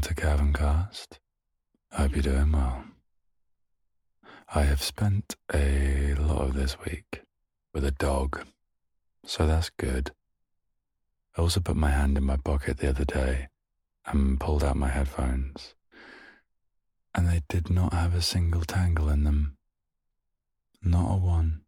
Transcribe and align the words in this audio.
Welcome 0.00 0.16
to 0.16 0.22
Caverncast. 0.22 1.18
Hope 1.92 2.12
you're 2.12 2.22
doing 2.22 2.52
well. 2.52 2.84
I 4.54 4.62
have 4.62 4.80
spent 4.80 5.36
a 5.52 6.14
lot 6.14 6.40
of 6.40 6.54
this 6.54 6.78
week 6.86 7.24
with 7.74 7.84
a 7.84 7.90
dog, 7.90 8.46
so 9.26 9.46
that's 9.46 9.68
good. 9.68 10.12
I 11.36 11.42
also 11.42 11.60
put 11.60 11.76
my 11.76 11.90
hand 11.90 12.16
in 12.16 12.24
my 12.24 12.38
pocket 12.38 12.78
the 12.78 12.88
other 12.88 13.04
day 13.04 13.48
and 14.06 14.40
pulled 14.40 14.64
out 14.64 14.76
my 14.76 14.88
headphones, 14.88 15.74
and 17.14 17.28
they 17.28 17.42
did 17.50 17.68
not 17.68 17.92
have 17.92 18.14
a 18.14 18.22
single 18.22 18.62
tangle 18.62 19.10
in 19.10 19.24
them. 19.24 19.58
Not 20.82 21.12
a 21.12 21.16
one. 21.18 21.60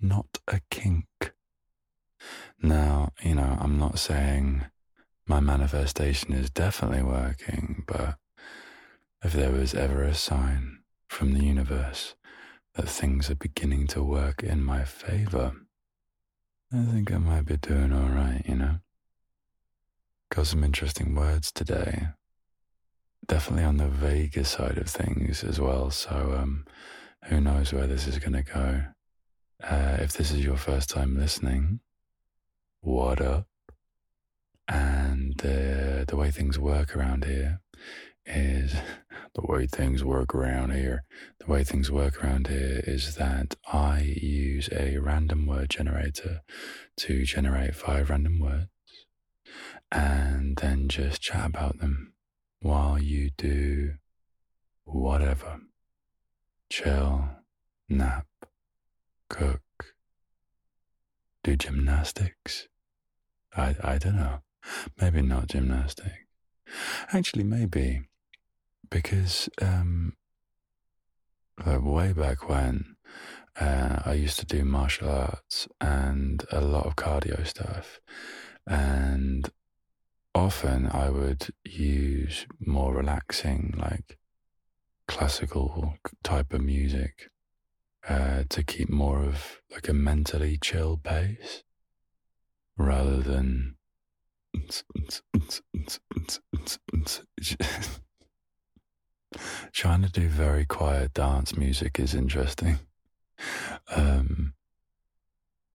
Not 0.00 0.38
a 0.46 0.60
kink. 0.70 1.32
Now, 2.62 3.10
you 3.24 3.34
know, 3.34 3.58
I'm 3.60 3.76
not 3.76 3.98
saying 3.98 4.66
my 5.28 5.40
manifestation 5.40 6.32
is 6.32 6.50
definitely 6.50 7.02
working, 7.02 7.84
but 7.86 8.16
if 9.22 9.32
there 9.32 9.52
was 9.52 9.74
ever 9.74 10.02
a 10.02 10.14
sign 10.14 10.78
from 11.08 11.34
the 11.34 11.44
universe 11.44 12.14
that 12.74 12.88
things 12.88 13.28
are 13.28 13.34
beginning 13.34 13.86
to 13.88 14.02
work 14.02 14.42
in 14.42 14.62
my 14.62 14.84
favor, 14.84 15.52
I 16.72 16.84
think 16.84 17.12
I 17.12 17.18
might 17.18 17.44
be 17.44 17.56
doing 17.56 17.92
all 17.92 18.08
right, 18.08 18.42
you 18.46 18.54
know? 18.54 18.76
Got 20.30 20.46
some 20.46 20.64
interesting 20.64 21.14
words 21.14 21.50
today. 21.52 22.08
Definitely 23.26 23.64
on 23.64 23.76
the 23.76 23.88
vaguer 23.88 24.44
side 24.44 24.78
of 24.78 24.88
things 24.88 25.44
as 25.44 25.60
well, 25.60 25.90
so 25.90 26.36
um, 26.38 26.64
who 27.24 27.40
knows 27.40 27.72
where 27.72 27.86
this 27.86 28.06
is 28.06 28.18
going 28.18 28.32
to 28.32 28.42
go. 28.42 28.82
Uh, 29.62 29.98
if 30.00 30.12
this 30.12 30.30
is 30.30 30.44
your 30.44 30.56
first 30.56 30.88
time 30.88 31.18
listening, 31.18 31.80
what 32.80 33.20
up? 33.20 33.46
Uh, 35.44 36.04
the 36.06 36.16
way 36.16 36.30
things 36.30 36.58
work 36.58 36.96
around 36.96 37.24
here 37.24 37.60
is 38.26 38.74
the 39.34 39.42
way 39.42 39.66
things 39.66 40.04
work 40.04 40.34
around 40.34 40.72
here. 40.72 41.04
The 41.38 41.46
way 41.46 41.62
things 41.64 41.90
work 41.90 42.22
around 42.24 42.48
here 42.48 42.82
is 42.86 43.14
that 43.16 43.54
I 43.72 44.00
use 44.00 44.68
a 44.72 44.98
random 44.98 45.46
word 45.46 45.70
generator 45.70 46.42
to 46.98 47.24
generate 47.24 47.76
five 47.76 48.10
random 48.10 48.40
words 48.40 48.66
and 49.90 50.56
then 50.56 50.88
just 50.88 51.22
chat 51.22 51.46
about 51.46 51.78
them 51.78 52.12
while 52.60 52.98
you 52.98 53.30
do 53.36 53.94
whatever. 54.84 55.60
Chill, 56.70 57.28
nap, 57.88 58.26
cook, 59.30 59.62
do 61.42 61.56
gymnastics. 61.56 62.68
I, 63.56 63.76
I 63.82 63.98
don't 63.98 64.16
know. 64.16 64.40
Maybe 65.00 65.22
not 65.22 65.48
gymnastic. 65.48 66.26
Actually, 67.12 67.44
maybe 67.44 68.02
because 68.90 69.48
um, 69.62 70.14
like 71.64 71.82
way 71.82 72.12
back 72.12 72.48
when 72.48 72.96
uh, 73.58 74.00
I 74.04 74.12
used 74.12 74.38
to 74.40 74.46
do 74.46 74.64
martial 74.64 75.08
arts 75.10 75.68
and 75.80 76.44
a 76.52 76.60
lot 76.60 76.86
of 76.86 76.96
cardio 76.96 77.46
stuff, 77.46 78.00
and 78.66 79.50
often 80.34 80.88
I 80.92 81.10
would 81.10 81.48
use 81.64 82.46
more 82.60 82.94
relaxing, 82.94 83.74
like 83.76 84.18
classical 85.08 85.94
type 86.22 86.52
of 86.52 86.60
music 86.60 87.30
uh, 88.08 88.44
to 88.48 88.62
keep 88.62 88.90
more 88.90 89.22
of 89.22 89.60
like 89.72 89.88
a 89.88 89.92
mentally 89.92 90.58
chill 90.60 90.96
pace 90.96 91.64
rather 92.76 93.16
than 93.16 93.77
trying 99.72 100.02
to 100.02 100.10
do 100.10 100.28
very 100.28 100.64
quiet 100.64 101.14
dance 101.14 101.56
music 101.56 102.00
is 102.00 102.14
interesting. 102.14 102.78
Um, 103.94 104.54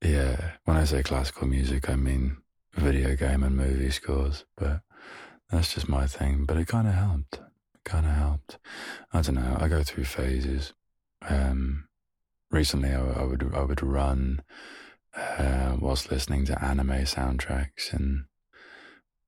yeah, 0.03 0.52
when 0.66 0.78
I 0.78 0.84
say 0.84 1.03
classical 1.03 1.47
music, 1.47 1.90
I 1.90 1.96
mean 1.96 2.38
video 2.74 3.16
game 3.16 3.44
and 3.44 3.56
movie 3.56 3.92
scores, 3.92 4.46
but 4.58 4.81
that's 5.50 5.74
just 5.74 5.88
my 5.88 6.08
thing. 6.08 6.46
But 6.46 6.58
it 6.58 6.68
kind 6.68 6.88
of 6.88 6.94
helped. 6.94 7.36
It 7.36 7.84
kind 7.86 8.06
of 8.06 8.14
helped. 8.14 8.58
I 9.14 9.22
don't 9.22 9.36
know. 9.36 9.58
I 9.59 9.68
go 9.68 9.84
through 9.84 10.06
phases. 10.06 10.74
Um, 11.28 11.88
recently, 12.52 12.90
I, 12.90 13.02
I, 13.02 13.24
would 13.24 13.52
I 13.53 13.62
would 13.62 13.81
run 13.81 14.42
uh, 15.16 15.78
whilst 15.80 16.12
listening 16.12 16.46
to 16.46 16.64
anime 16.64 17.06
soundtracks, 17.06 17.94
and 17.94 18.26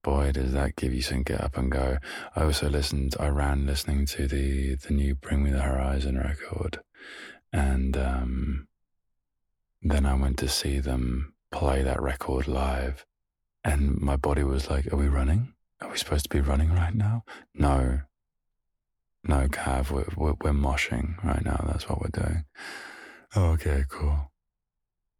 boy, 0.06 0.32
does 0.32 0.54
that 0.54 0.76
give 0.76 0.94
you 0.94 1.02
some 1.02 1.24
get 1.24 1.42
up 1.42 1.58
and 1.58 1.72
go. 1.72 1.98
I 2.36 2.44
also 2.44 2.70
listened. 2.70 3.16
I 3.20 3.28
ran 3.28 3.66
listening 3.66 4.06
to 4.08 4.28
the 4.28 4.76
the 4.76 4.94
new 4.94 5.16
Bring 5.16 5.44
Me 5.44 5.52
the 5.52 5.62
Horizon 5.62 6.18
record, 6.18 6.80
and 7.52 7.98
um, 7.98 8.68
then 9.82 10.06
I 10.06 10.14
went 10.14 10.38
to 10.40 10.48
see 10.48 10.80
them 10.80 11.34
play 11.52 11.84
that 11.84 12.02
record 12.02 12.48
live 12.48 13.06
and 13.66 14.00
my 14.00 14.16
body 14.16 14.44
was 14.44 14.70
like, 14.70 14.94
Are 14.94 14.96
we 14.96 15.08
running? 15.08 15.54
Are 15.82 15.90
we 15.90 15.98
supposed 15.98 16.24
to 16.26 16.30
be 16.30 16.40
running 16.40 16.72
right 16.72 16.94
now? 16.94 17.24
No. 17.56 18.02
No, 19.28 19.48
Cav, 19.48 19.90
we're, 19.90 20.06
we're, 20.16 20.36
we're 20.40 20.52
moshing 20.52 21.22
right 21.24 21.44
now. 21.44 21.66
That's 21.68 21.90
what 21.90 22.00
we're 22.00 22.22
doing. 22.22 22.46
Oh, 23.36 23.46
okay, 23.54 23.84
cool. 23.90 24.32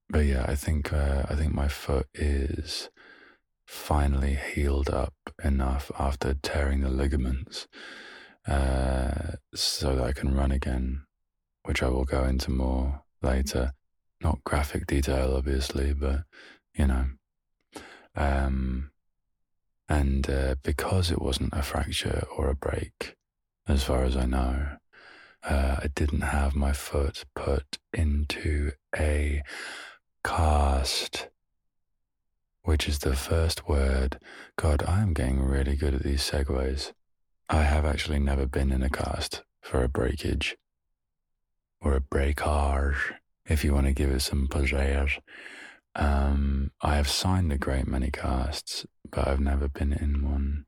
But 0.09 0.25
yeah, 0.25 0.46
I 0.47 0.53
think, 0.53 0.94
uh, 0.94 1.23
I 1.28 1.34
think 1.34 1.56
my 1.56 1.67
foot 1.67 2.07
is 2.13 2.91
finally 3.65 4.37
healed 4.53 4.89
up 4.89 5.13
enough 5.43 5.91
after 5.97 6.33
tearing 6.33 6.81
the 6.81 6.89
ligaments 6.89 7.67
uh, 8.47 9.33
so 9.53 9.95
that 9.95 10.03
I 10.03 10.11
can 10.13 10.35
run 10.35 10.51
again, 10.51 11.05
which 11.63 11.81
I 11.81 11.89
will 11.89 12.05
go 12.05 12.23
into 12.23 12.51
more 12.51 13.03
later. 13.21 13.73
Not 14.21 14.43
graphic 14.43 14.87
detail, 14.87 15.35
obviously, 15.35 15.93
but 15.93 16.23
you 16.73 16.87
know, 16.87 17.05
um, 18.15 18.91
and 19.87 20.29
uh, 20.29 20.55
because 20.63 21.11
it 21.11 21.21
wasn't 21.21 21.53
a 21.53 21.61
fracture 21.61 22.25
or 22.35 22.49
a 22.49 22.55
break, 22.55 23.15
as 23.67 23.83
far 23.83 24.03
as 24.03 24.15
I 24.15 24.25
know, 24.25 24.77
uh, 25.43 25.77
I 25.83 25.87
didn't 25.93 26.21
have 26.21 26.55
my 26.55 26.73
foot 26.73 27.25
put 27.35 27.77
into 27.93 28.71
a 28.97 29.43
cast, 30.23 31.29
which 32.65 32.89
is 32.89 32.99
the 32.99 33.15
first 33.15 33.67
word. 33.67 34.19
God, 34.57 34.83
I 34.87 35.01
am 35.01 35.13
getting 35.13 35.41
really 35.41 35.75
good 35.75 35.93
at 35.93 36.03
these 36.03 36.29
segues. 36.29 36.93
I 37.47 37.61
have 37.61 37.85
actually 37.85 38.19
never 38.19 38.47
been 38.47 38.71
in 38.71 38.81
a 38.81 38.89
cast 38.89 39.43
for 39.61 39.83
a 39.83 39.87
breakage 39.87 40.57
or 41.79 41.93
a 41.93 42.01
breakage, 42.01 43.13
if 43.45 43.63
you 43.63 43.73
want 43.73 43.85
to 43.85 43.93
give 43.93 44.09
it 44.09 44.21
some 44.21 44.47
pleasure. 44.47 45.07
Um, 45.93 46.71
I 46.81 46.95
have 46.95 47.07
signed 47.07 47.53
a 47.53 47.57
great 47.57 47.87
many 47.87 48.09
casts, 48.09 48.87
but 49.11 49.27
I've 49.27 49.39
never 49.39 49.67
been 49.67 49.93
in 49.93 50.29
one. 50.29 50.65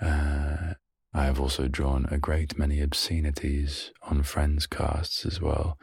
Uh, 0.00 0.74
I 1.12 1.24
have 1.24 1.40
also 1.40 1.66
drawn 1.66 2.06
a 2.10 2.18
great 2.18 2.56
many 2.56 2.80
obscenities 2.80 3.90
on 4.02 4.22
friends' 4.22 4.68
casts 4.68 5.26
as 5.26 5.40
well. 5.40 5.78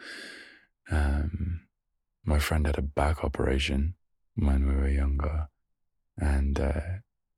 Um, 0.89 1.67
my 2.23 2.39
friend 2.39 2.65
had 2.65 2.77
a 2.77 2.81
back 2.81 3.23
operation 3.23 3.95
when 4.35 4.67
we 4.67 4.75
were 4.75 4.89
younger, 4.89 5.47
and 6.17 6.59
uh, 6.59 6.81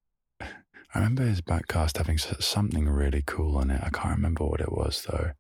I 0.42 0.48
remember 0.96 1.24
his 1.24 1.42
back 1.42 1.68
cast 1.68 1.98
having 1.98 2.18
something 2.18 2.88
really 2.88 3.24
cool 3.26 3.58
on 3.58 3.70
it. 3.72 3.82
I 3.84 3.90
can't 3.90 4.16
remember 4.16 4.46
what 4.46 4.62
it 4.62 4.72
was 4.72 5.06
though. 5.08 5.32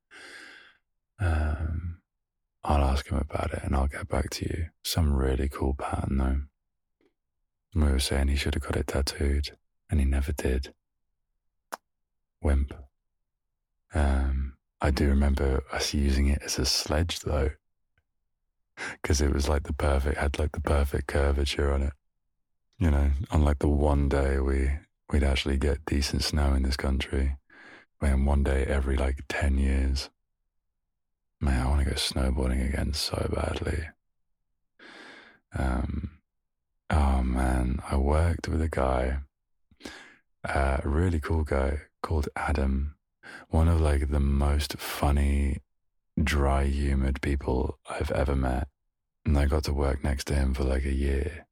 Um, 1.19 1.99
I'll 2.63 2.83
ask 2.83 3.09
him 3.09 3.17
about 3.17 3.53
it 3.53 3.61
and 3.63 3.75
I'll 3.75 3.87
get 3.87 4.07
back 4.07 4.29
to 4.31 4.45
you. 4.45 4.67
Some 4.83 5.13
really 5.13 5.49
cool 5.49 5.73
pattern 5.73 6.17
though. 6.17 6.41
We 7.73 7.91
were 7.91 7.99
saying 7.99 8.27
he 8.27 8.35
should 8.35 8.55
have 8.55 8.63
got 8.63 8.75
it 8.75 8.87
tattooed 8.87 9.51
and 9.89 9.99
he 9.99 10.05
never 10.05 10.31
did. 10.31 10.73
Wimp. 12.41 12.73
Um, 13.93 14.57
I 14.81 14.91
do 14.91 15.07
remember 15.07 15.63
us 15.71 15.93
using 15.93 16.27
it 16.27 16.41
as 16.43 16.59
a 16.59 16.65
sledge 16.65 17.21
though. 17.21 17.51
Because 19.01 19.21
it 19.21 19.33
was 19.33 19.49
like 19.49 19.63
the 19.63 19.73
perfect, 19.73 20.17
had 20.17 20.37
like 20.39 20.51
the 20.51 20.61
perfect 20.61 21.07
curvature 21.07 21.73
on 21.73 21.81
it. 21.81 21.93
You 22.77 22.91
know, 22.91 23.11
on 23.31 23.43
like 23.43 23.59
the 23.59 23.67
one 23.67 24.07
day 24.07 24.39
we, 24.39 24.71
we'd 25.11 25.23
actually 25.23 25.57
get 25.57 25.85
decent 25.85 26.23
snow 26.23 26.53
in 26.53 26.63
this 26.63 26.77
country. 26.77 27.37
When 27.99 28.25
one 28.25 28.43
day 28.43 28.63
every 28.65 28.95
like 28.95 29.23
10 29.27 29.57
years. 29.57 30.11
Man, 31.41 31.65
I 31.65 31.69
want 31.69 31.83
to 31.83 31.89
go 31.89 31.95
snowboarding 31.95 32.67
again 32.67 32.93
so 32.93 33.29
badly. 33.33 33.87
Um, 35.57 36.19
oh 36.89 37.23
man, 37.23 37.79
I 37.89 37.97
worked 37.97 38.47
with 38.47 38.61
a 38.61 38.69
guy, 38.69 39.19
uh, 40.43 40.77
a 40.83 40.87
really 40.87 41.19
cool 41.19 41.43
guy 41.43 41.81
called 42.01 42.29
Adam, 42.35 42.95
one 43.49 43.67
of 43.67 43.81
like 43.81 44.09
the 44.09 44.19
most 44.19 44.77
funny, 44.77 45.59
dry 46.21 46.65
humored 46.65 47.21
people 47.21 47.77
I've 47.89 48.11
ever 48.11 48.35
met. 48.35 48.67
And 49.25 49.37
I 49.37 49.45
got 49.45 49.63
to 49.65 49.73
work 49.73 50.03
next 50.03 50.25
to 50.25 50.35
him 50.35 50.53
for 50.53 50.63
like 50.63 50.85
a 50.85 50.93
year. 50.93 51.47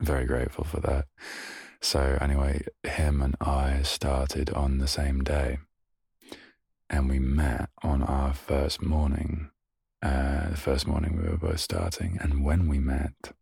Very 0.00 0.26
grateful 0.26 0.64
for 0.64 0.80
that. 0.80 1.06
So, 1.80 2.18
anyway, 2.20 2.62
him 2.82 3.22
and 3.22 3.36
I 3.40 3.82
started 3.82 4.50
on 4.50 4.78
the 4.78 4.88
same 4.88 5.22
day. 5.22 5.58
And 6.90 7.08
we 7.08 7.18
met 7.18 7.70
on 7.82 8.02
our 8.02 8.32
first 8.32 8.82
morning, 8.82 9.50
uh, 10.02 10.50
the 10.50 10.56
first 10.56 10.86
morning 10.86 11.16
we 11.16 11.28
were 11.28 11.36
both 11.36 11.60
starting. 11.60 12.18
And 12.20 12.44
when 12.44 12.66
we 12.66 12.78
met, 12.78 13.32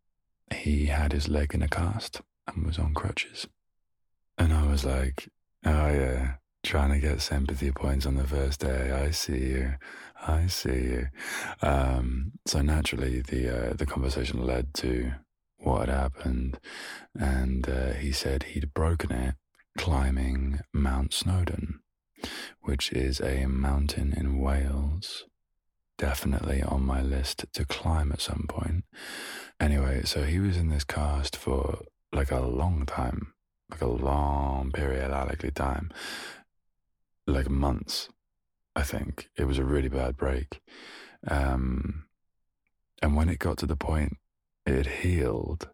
he 0.55 0.87
had 0.87 1.13
his 1.13 1.29
leg 1.29 1.55
in 1.55 1.63
a 1.63 1.69
cast 1.69 2.21
and 2.47 2.67
was 2.67 2.79
on 2.79 2.93
crutches. 2.93 3.47
And 4.37 4.53
I 4.53 4.67
was 4.67 4.85
like, 4.85 5.29
oh, 5.65 5.89
yeah, 5.89 6.35
trying 6.63 6.91
to 6.91 6.99
get 6.99 7.23
sympathy 7.23 7.71
points 7.71 8.05
on 8.05 8.17
the 8.17 8.27
first 8.27 8.61
day. 8.61 8.91
I 8.91 9.13
see 9.13 9.39
you. 9.39 9.75
I 10.27 10.47
see. 10.47 10.99
Um, 11.63 12.33
so 12.47 12.63
naturally, 12.63 13.21
the 13.21 13.71
uh, 13.71 13.73
the 13.75 13.87
conversation 13.87 14.45
led 14.45 14.75
to 14.75 15.13
what 15.59 15.89
had 15.89 15.97
happened, 15.97 16.59
and 17.19 17.69
uh, 17.69 17.93
he 17.93 18.13
said 18.13 18.45
he'd 18.45 18.75
broken 18.75 19.13
it 19.13 19.35
climbing 19.77 20.61
Mount 20.73 21.13
Snowdon, 21.13 21.81
which 22.63 22.93
is 22.93 23.21
a 23.21 23.47
mountain 23.47 24.13
in 24.13 24.39
Wales. 24.39 25.25
Definitely 25.99 26.63
on 26.63 26.83
my 26.83 27.01
list 27.01 27.47
to 27.55 27.65
climb 27.65 28.13
at 28.13 28.21
some 28.21 28.47
point. 28.49 28.85
Anyway, 29.59 30.03
so 30.05 30.25
he 30.25 30.39
was 30.39 30.57
in 30.57 30.69
this 30.69 30.85
cast 30.85 31.37
for 31.37 31.85
like 32.13 32.31
a 32.31 32.41
long 32.41 32.85
time, 32.85 33.33
like 33.71 33.81
a 33.81 33.87
long 33.87 34.71
periodically 34.73 35.51
time, 35.51 35.91
like 37.27 37.49
months. 37.49 38.09
I 38.77 38.83
think 38.83 39.31
it 39.37 39.45
was 39.45 39.59
a 39.59 39.65
really 39.65 39.89
bad 39.89 40.19
break. 40.19 40.61
Um, 41.27 42.05
and 43.01 43.17
when 43.17 43.31
it 43.31 43.39
got 43.39 43.57
to 43.59 43.67
the 43.67 43.75
point 43.75 44.19
it 44.67 44.87
healed, 44.87 45.71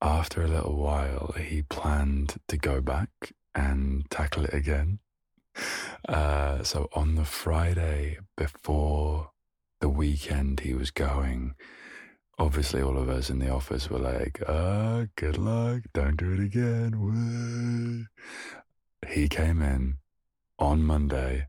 after 0.00 0.42
a 0.42 0.48
little 0.48 0.76
while, 0.76 1.34
he 1.38 1.62
planned 1.62 2.36
to 2.48 2.56
go 2.56 2.80
back 2.80 3.34
and 3.54 4.08
tackle 4.10 4.44
it 4.44 4.54
again. 4.54 4.98
Uh, 6.08 6.62
so 6.62 6.88
on 6.94 7.16
the 7.16 7.26
Friday 7.26 8.18
before 8.34 9.30
the 9.80 9.90
weekend 9.90 10.60
he 10.60 10.72
was 10.72 10.90
going, 10.90 11.54
obviously 12.38 12.80
all 12.80 12.96
of 12.96 13.10
us 13.10 13.28
in 13.28 13.40
the 13.40 13.50
office 13.50 13.90
were 13.90 13.98
like, 13.98 14.42
ah, 14.48 15.04
good 15.16 15.36
luck, 15.36 15.82
don't 15.92 16.16
do 16.16 16.32
it 16.32 16.40
again. 16.40 16.98
Woo. 16.98 18.06
He 19.06 19.28
came 19.28 19.60
in 19.60 19.98
on 20.58 20.82
Monday 20.82 21.48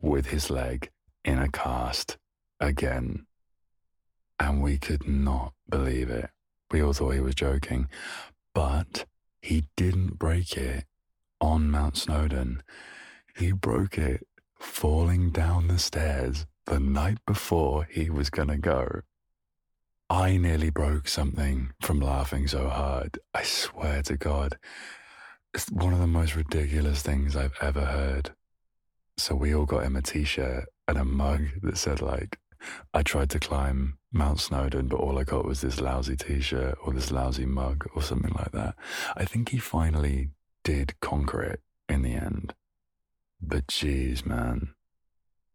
with 0.00 0.26
his 0.26 0.50
leg 0.50 0.90
in 1.24 1.38
a 1.38 1.50
cast 1.50 2.16
again. 2.60 3.26
And 4.38 4.62
we 4.62 4.78
could 4.78 5.08
not 5.08 5.54
believe 5.68 6.10
it. 6.10 6.30
We 6.70 6.82
all 6.82 6.92
thought 6.92 7.14
he 7.14 7.20
was 7.20 7.34
joking. 7.34 7.88
But 8.54 9.06
he 9.40 9.64
didn't 9.76 10.18
break 10.18 10.56
it 10.56 10.84
on 11.40 11.70
Mount 11.70 11.96
Snowdon. 11.96 12.62
He 13.36 13.52
broke 13.52 13.98
it 13.98 14.26
falling 14.58 15.30
down 15.30 15.68
the 15.68 15.78
stairs 15.78 16.46
the 16.66 16.80
night 16.80 17.18
before 17.26 17.86
he 17.90 18.10
was 18.10 18.30
going 18.30 18.48
to 18.48 18.58
go. 18.58 19.02
I 20.08 20.36
nearly 20.36 20.70
broke 20.70 21.08
something 21.08 21.72
from 21.80 22.00
laughing 22.00 22.46
so 22.46 22.68
hard. 22.68 23.18
I 23.34 23.42
swear 23.42 24.02
to 24.02 24.16
God. 24.16 24.56
It's 25.52 25.70
one 25.70 25.92
of 25.92 25.98
the 25.98 26.06
most 26.06 26.36
ridiculous 26.36 27.02
things 27.02 27.34
I've 27.34 27.56
ever 27.60 27.86
heard. 27.86 28.32
So 29.18 29.34
we 29.34 29.54
all 29.54 29.66
got 29.66 29.84
him 29.84 29.96
a 29.96 30.02
t 30.02 30.24
shirt 30.24 30.66
and 30.86 30.98
a 30.98 31.04
mug 31.04 31.48
that 31.62 31.78
said, 31.78 32.02
like, 32.02 32.38
I 32.92 33.02
tried 33.02 33.30
to 33.30 33.40
climb 33.40 33.98
Mount 34.12 34.40
Snowdon, 34.40 34.88
but 34.88 34.96
all 34.96 35.18
I 35.18 35.24
got 35.24 35.44
was 35.44 35.60
this 35.60 35.80
lousy 35.80 36.16
t 36.16 36.40
shirt 36.40 36.76
or 36.82 36.92
this 36.92 37.10
lousy 37.10 37.46
mug 37.46 37.86
or 37.94 38.02
something 38.02 38.32
like 38.32 38.52
that. 38.52 38.74
I 39.16 39.24
think 39.24 39.50
he 39.50 39.58
finally 39.58 40.30
did 40.64 40.98
conquer 41.00 41.42
it 41.42 41.60
in 41.88 42.02
the 42.02 42.14
end. 42.14 42.54
But 43.40 43.68
geez, 43.68 44.26
man. 44.26 44.74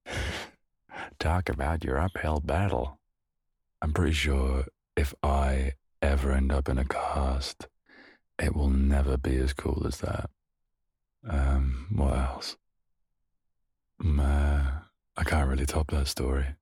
Talk 1.19 1.49
about 1.49 1.83
your 1.83 1.99
uphill 1.99 2.39
battle. 2.39 2.99
I'm 3.81 3.93
pretty 3.93 4.13
sure 4.13 4.65
if 4.95 5.13
I 5.23 5.73
ever 6.01 6.31
end 6.31 6.51
up 6.51 6.69
in 6.69 6.77
a 6.77 6.85
cast, 6.85 7.67
it 8.39 8.55
will 8.55 8.69
never 8.69 9.17
be 9.17 9.37
as 9.37 9.53
cool 9.53 9.85
as 9.85 9.97
that. 9.97 10.29
Um, 11.27 11.87
what 11.91 12.17
else? 12.17 12.57
Uh, 14.03 14.63
I 15.15 15.23
can't 15.23 15.49
really 15.49 15.65
top 15.65 15.91
that 15.91 16.07
story. 16.07 16.55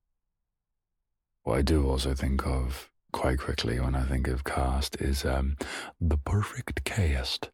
What 1.42 1.58
I 1.58 1.62
do 1.62 1.88
also 1.88 2.14
think 2.14 2.46
of 2.46 2.90
quite 3.12 3.38
quickly 3.38 3.80
when 3.80 3.94
I 3.94 4.02
think 4.02 4.28
of 4.28 4.44
cast 4.44 4.96
is 5.00 5.24
um, 5.24 5.56
the 6.00 6.18
perfect 6.18 6.84
cast. 6.84 7.50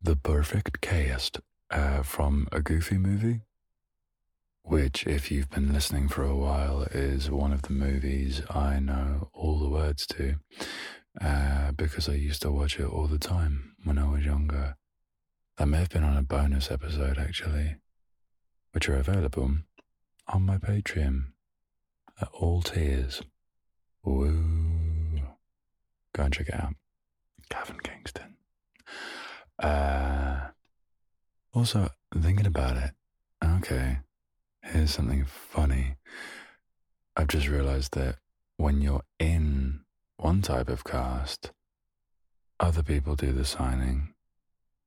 The 0.00 0.16
perfect 0.16 0.80
cast 0.80 1.40
uh, 1.70 2.02
from 2.02 2.46
a 2.52 2.60
Goofy 2.60 2.98
movie, 2.98 3.40
which, 4.62 5.06
if 5.06 5.30
you've 5.30 5.50
been 5.50 5.72
listening 5.72 6.08
for 6.08 6.22
a 6.22 6.36
while, 6.36 6.82
is 6.92 7.30
one 7.30 7.52
of 7.52 7.62
the 7.62 7.72
movies 7.72 8.42
I 8.50 8.78
know 8.78 9.30
all 9.32 9.58
the 9.58 9.68
words 9.70 10.06
to 10.08 10.36
uh, 11.20 11.72
because 11.72 12.08
I 12.08 12.12
used 12.14 12.42
to 12.42 12.52
watch 12.52 12.78
it 12.78 12.86
all 12.86 13.06
the 13.06 13.18
time 13.18 13.74
when 13.82 13.98
I 13.98 14.08
was 14.08 14.24
younger. 14.24 14.76
That 15.56 15.66
may 15.66 15.78
have 15.78 15.90
been 15.90 16.04
on 16.04 16.16
a 16.16 16.22
bonus 16.22 16.70
episode, 16.70 17.18
actually 17.18 17.76
which 18.74 18.88
are 18.88 18.96
available 18.96 19.50
on 20.26 20.42
my 20.42 20.58
Patreon 20.58 21.26
at 22.20 22.28
all 22.32 22.60
tiers. 22.60 23.22
Woo. 24.02 25.20
Go 26.12 26.22
and 26.24 26.34
check 26.34 26.48
it 26.48 26.54
out. 26.54 26.74
Gavin 27.48 27.78
Kingston. 27.84 28.34
Uh, 29.60 30.48
also, 31.52 31.88
thinking 32.12 32.46
about 32.46 32.76
it, 32.76 32.90
okay, 33.44 33.98
here's 34.64 34.90
something 34.90 35.24
funny. 35.24 35.94
I've 37.16 37.28
just 37.28 37.46
realized 37.46 37.94
that 37.94 38.16
when 38.56 38.80
you're 38.80 39.04
in 39.20 39.82
one 40.16 40.42
type 40.42 40.68
of 40.68 40.82
cast, 40.82 41.52
other 42.58 42.82
people 42.82 43.14
do 43.14 43.32
the 43.32 43.44
signing. 43.44 44.14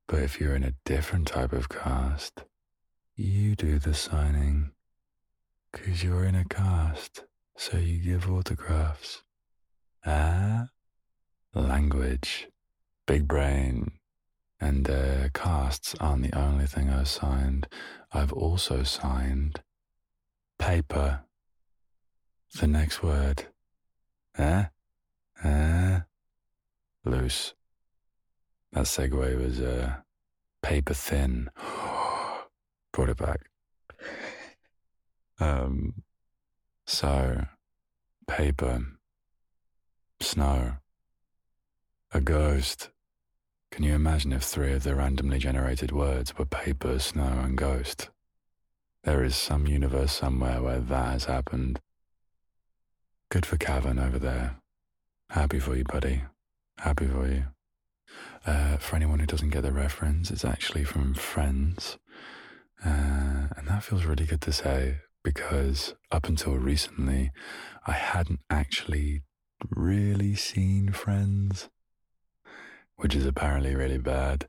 But 0.06 0.20
if 0.20 0.38
you're 0.38 0.54
in 0.54 0.64
a 0.64 0.74
different 0.84 1.26
type 1.26 1.54
of 1.54 1.70
cast, 1.70 2.44
you 3.18 3.56
do 3.56 3.80
the 3.80 3.94
signing, 3.94 4.70
'cause 5.72 6.04
you're 6.04 6.24
in 6.24 6.36
a 6.36 6.44
cast, 6.44 7.24
so 7.56 7.76
you 7.76 7.98
give 7.98 8.30
autographs. 8.30 9.22
Ah, 10.06 10.68
language, 11.52 12.48
big 13.06 13.26
brain. 13.26 13.98
And 14.60 14.88
uh, 14.88 15.28
casts 15.34 15.94
aren't 16.00 16.30
the 16.30 16.38
only 16.38 16.66
thing 16.66 16.90
I've 16.90 17.08
signed. 17.08 17.68
I've 18.12 18.32
also 18.32 18.82
signed 18.82 19.62
paper. 20.58 21.24
The 22.54 22.66
next 22.66 23.02
word. 23.02 23.46
Eh? 24.36 24.66
Eh? 25.44 26.00
Loose. 27.04 27.54
That 28.72 28.84
segue 28.86 29.40
was 29.40 29.60
uh, 29.60 30.02
paper 30.62 30.94
thin 30.94 31.50
brought 32.92 33.08
it 33.08 33.16
back. 33.16 33.40
Um, 35.40 36.02
so, 36.86 37.44
paper, 38.26 38.84
snow, 40.20 40.74
a 42.12 42.20
ghost. 42.20 42.90
Can 43.70 43.84
you 43.84 43.94
imagine 43.94 44.32
if 44.32 44.42
three 44.42 44.72
of 44.72 44.82
the 44.82 44.94
randomly 44.94 45.38
generated 45.38 45.92
words 45.92 46.36
were 46.36 46.46
paper, 46.46 46.98
snow, 46.98 47.40
and 47.44 47.56
ghost? 47.56 48.08
There 49.04 49.22
is 49.22 49.36
some 49.36 49.66
universe 49.66 50.12
somewhere 50.12 50.62
where 50.62 50.80
that 50.80 51.12
has 51.12 51.24
happened. 51.26 51.80
Good 53.30 53.46
for 53.46 53.56
Cavan 53.56 53.98
over 53.98 54.18
there. 54.18 54.56
Happy 55.30 55.58
for 55.58 55.76
you, 55.76 55.84
buddy. 55.84 56.22
Happy 56.78 57.06
for 57.06 57.28
you. 57.28 57.44
Uh, 58.46 58.78
for 58.78 58.96
anyone 58.96 59.18
who 59.18 59.26
doesn't 59.26 59.50
get 59.50 59.62
the 59.62 59.72
reference, 59.72 60.30
it's 60.30 60.44
actually 60.44 60.84
from 60.84 61.14
Friends. 61.14 61.98
Uh, 62.84 63.48
and 63.56 63.66
that 63.66 63.82
feels 63.82 64.04
really 64.04 64.24
good 64.24 64.40
to 64.42 64.52
say 64.52 64.98
because 65.24 65.94
up 66.10 66.26
until 66.26 66.54
recently, 66.54 67.32
I 67.86 67.92
hadn't 67.92 68.40
actually 68.48 69.22
really 69.70 70.34
seen 70.34 70.92
Friends, 70.92 71.68
which 72.96 73.14
is 73.14 73.26
apparently 73.26 73.74
really 73.74 73.98
bad. 73.98 74.46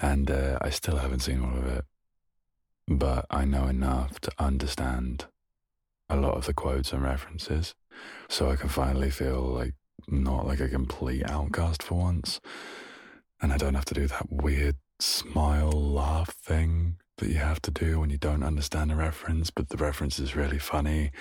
And 0.00 0.30
uh, 0.30 0.58
I 0.60 0.70
still 0.70 0.96
haven't 0.96 1.20
seen 1.20 1.42
all 1.42 1.56
of 1.56 1.66
it. 1.66 1.84
But 2.88 3.26
I 3.30 3.44
know 3.44 3.66
enough 3.66 4.20
to 4.20 4.32
understand 4.38 5.26
a 6.08 6.16
lot 6.16 6.36
of 6.36 6.46
the 6.46 6.54
quotes 6.54 6.92
and 6.92 7.02
references. 7.02 7.74
So 8.28 8.50
I 8.50 8.56
can 8.56 8.68
finally 8.68 9.10
feel 9.10 9.40
like 9.40 9.74
not 10.08 10.46
like 10.46 10.60
a 10.60 10.68
complete 10.68 11.28
outcast 11.30 11.82
for 11.82 11.94
once. 11.94 12.40
And 13.40 13.52
I 13.52 13.56
don't 13.56 13.74
have 13.74 13.84
to 13.86 13.94
do 13.94 14.06
that 14.06 14.30
weird 14.30 14.76
smile 14.98 15.70
laugh 15.70 16.34
thing 16.34 16.96
that 17.20 17.28
you 17.28 17.36
have 17.36 17.62
to 17.62 17.70
do 17.70 18.00
when 18.00 18.10
you 18.10 18.18
don't 18.18 18.42
understand 18.42 18.90
a 18.90 18.96
reference, 18.96 19.50
but 19.50 19.68
the 19.68 19.76
reference 19.76 20.18
is 20.18 20.36
really 20.36 20.58
funny. 20.58 21.12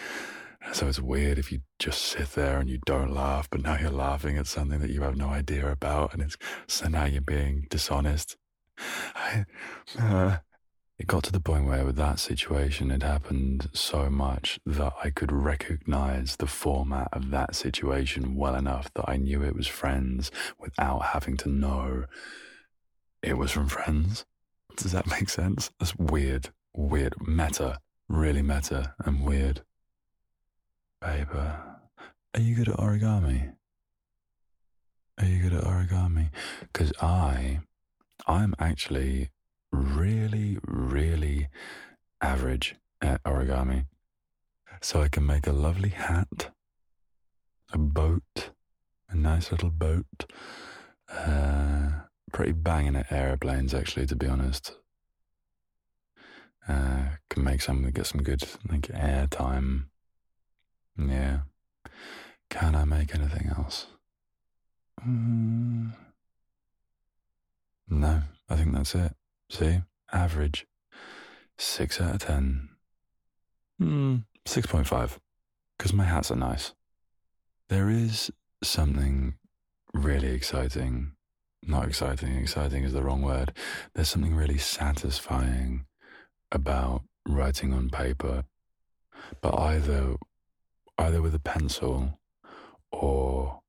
So 0.74 0.88
it's 0.88 1.00
weird 1.00 1.38
if 1.38 1.52
you 1.52 1.62
just 1.78 2.02
sit 2.02 2.32
there 2.32 2.60
and 2.60 2.70
you 2.70 2.80
don't 2.86 3.14
laugh, 3.14 3.50
but 3.50 3.62
now 3.62 3.78
you're 3.78 3.92
laughing 3.92 4.38
at 4.38 4.48
something 4.48 4.80
that 4.80 4.90
you 4.90 5.02
have 5.04 5.16
no 5.16 5.30
idea 5.30 5.72
about, 5.72 6.14
and 6.14 6.22
it's 6.22 6.38
so 6.68 6.88
now 6.88 7.06
you're 7.06 7.22
being 7.22 7.68
dishonest. 7.70 8.36
I, 9.16 9.46
uh, 9.98 10.38
it 10.98 11.08
got 11.08 11.24
to 11.24 11.32
the 11.32 11.40
point 11.40 11.66
where 11.66 11.86
with 11.86 11.96
that 11.96 12.20
situation 12.20 12.92
it 12.92 13.04
happened 13.04 13.70
so 13.74 14.10
much 14.10 14.60
that 14.66 14.94
I 15.02 15.10
could 15.12 15.32
recognize 15.32 16.36
the 16.36 16.48
format 16.48 17.08
of 17.14 17.32
that 17.32 17.56
situation 17.56 18.36
well 18.36 18.56
enough 18.56 18.94
that 18.96 19.06
I 19.08 19.16
knew 19.16 19.42
it 19.42 19.56
was 19.56 19.68
friends 19.68 20.30
without 20.60 21.00
having 21.00 21.38
to 21.38 21.50
know 21.50 22.06
it 23.24 23.38
was 23.38 23.52
from 23.52 23.68
friends. 23.68 24.26
Does 24.76 24.92
that 24.92 25.08
make 25.08 25.30
sense? 25.30 25.72
That's 25.80 25.96
weird, 25.96 26.50
weird, 26.74 27.16
meta, 27.26 27.80
really 28.08 28.42
meta 28.42 28.94
and 29.06 29.24
weird. 29.24 29.62
Paper. 31.02 31.78
Are 32.34 32.42
you 32.42 32.56
good 32.56 32.70
at 32.70 32.78
origami? 32.78 33.54
Are 35.18 35.26
you 35.26 35.42
good 35.42 35.54
at 35.54 35.64
origami? 35.64 36.30
Because 36.62 36.94
I, 37.02 37.60
I'm 38.28 38.54
actually 38.60 39.30
really, 39.72 40.58
really 40.64 41.48
average 42.22 42.76
at 43.02 43.24
origami. 43.24 43.86
So 44.82 45.02
I 45.02 45.10
can 45.10 45.26
make 45.26 45.48
a 45.48 45.52
lovely 45.52 45.90
hat, 45.90 46.52
a 47.74 47.78
boat, 47.78 48.52
a 49.10 49.16
nice 49.16 49.52
little 49.52 49.72
boat. 49.72 50.26
Uh, 51.12 51.89
pretty 52.32 52.52
banging 52.52 52.96
at 52.96 53.12
airplanes, 53.12 53.74
actually, 53.74 54.06
to 54.08 54.16
be 54.16 54.28
honest. 54.28 54.74
Uh, 56.68 57.16
can 57.30 57.44
make 57.44 57.62
some, 57.62 57.90
get 57.92 58.06
some 58.06 58.22
good 58.22 58.44
like 58.70 58.90
air 58.94 59.28
time. 59.28 59.90
Yeah. 60.98 61.40
Can 62.50 62.76
I 62.76 62.86
make 62.86 63.16
anything 63.16 63.52
else? 63.58 63.88
Mm. 65.06 65.94
No, 67.90 68.22
I 68.50 68.56
think 68.56 68.74
that's 68.74 68.96
it. 68.96 69.14
See, 69.50 69.82
average. 70.12 70.68
Six 71.58 72.00
out 72.00 72.16
of 72.16 72.22
ten. 72.22 72.70
Hmm, 73.80 74.18
6.5. 74.46 75.18
Because 75.78 75.94
my 75.94 76.04
hats 76.04 76.32
are 76.32 76.36
nice. 76.36 76.74
There 77.70 77.90
is 77.90 78.32
something 78.62 79.36
really 79.94 80.32
exciting. 80.34 81.14
Not 81.62 81.88
exciting, 81.88 82.36
exciting 82.36 82.84
is 82.84 82.94
the 82.94 83.04
wrong 83.04 83.22
word. 83.22 83.54
There's 83.94 84.10
something 84.10 84.36
really 84.36 84.58
satisfying 84.58 85.86
about 86.52 87.04
writing 87.28 87.74
on 87.74 87.90
paper, 87.90 88.46
but 89.42 89.58
either 89.60 90.16
either 90.98 91.22
with 91.22 91.34
a 91.34 91.40
pencil 91.40 92.20
or 92.92 93.62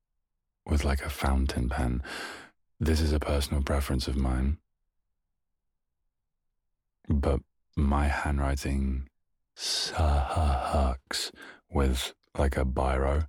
with 0.65 0.83
like 0.83 1.03
a 1.05 1.09
fountain 1.09 1.69
pen. 1.69 2.03
This 2.79 2.99
is 2.99 3.13
a 3.13 3.19
personal 3.19 3.63
preference 3.63 4.07
of 4.07 4.17
mine. 4.17 4.57
But 7.07 7.41
my 7.75 8.07
handwriting 8.07 9.07
sucks 9.55 11.31
with 11.69 12.13
like 12.37 12.57
a 12.57 12.65
biro. 12.65 13.27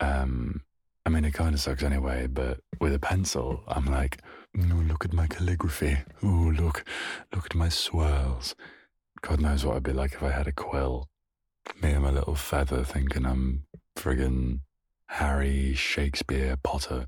Um, 0.00 0.62
I 1.04 1.10
mean, 1.10 1.24
it 1.24 1.34
kind 1.34 1.54
of 1.54 1.60
sucks 1.60 1.82
anyway, 1.82 2.28
but 2.28 2.60
with 2.80 2.94
a 2.94 2.98
pencil, 2.98 3.62
I'm 3.66 3.86
like, 3.86 4.20
oh, 4.56 4.82
look 4.86 5.04
at 5.04 5.12
my 5.12 5.26
calligraphy. 5.26 5.98
Oh, 6.22 6.52
look, 6.56 6.84
look 7.34 7.46
at 7.46 7.54
my 7.54 7.68
swirls. 7.68 8.54
God 9.20 9.40
knows 9.40 9.64
what 9.64 9.76
I'd 9.76 9.82
be 9.82 9.92
like 9.92 10.14
if 10.14 10.22
I 10.22 10.30
had 10.30 10.46
a 10.46 10.52
quill. 10.52 11.08
Me 11.80 11.92
and 11.92 12.02
my 12.02 12.10
little 12.10 12.34
feather 12.34 12.84
thinking 12.84 13.26
I'm 13.26 13.66
friggin' 13.96 14.60
Harry 15.06 15.74
Shakespeare 15.74 16.56
Potter. 16.62 17.06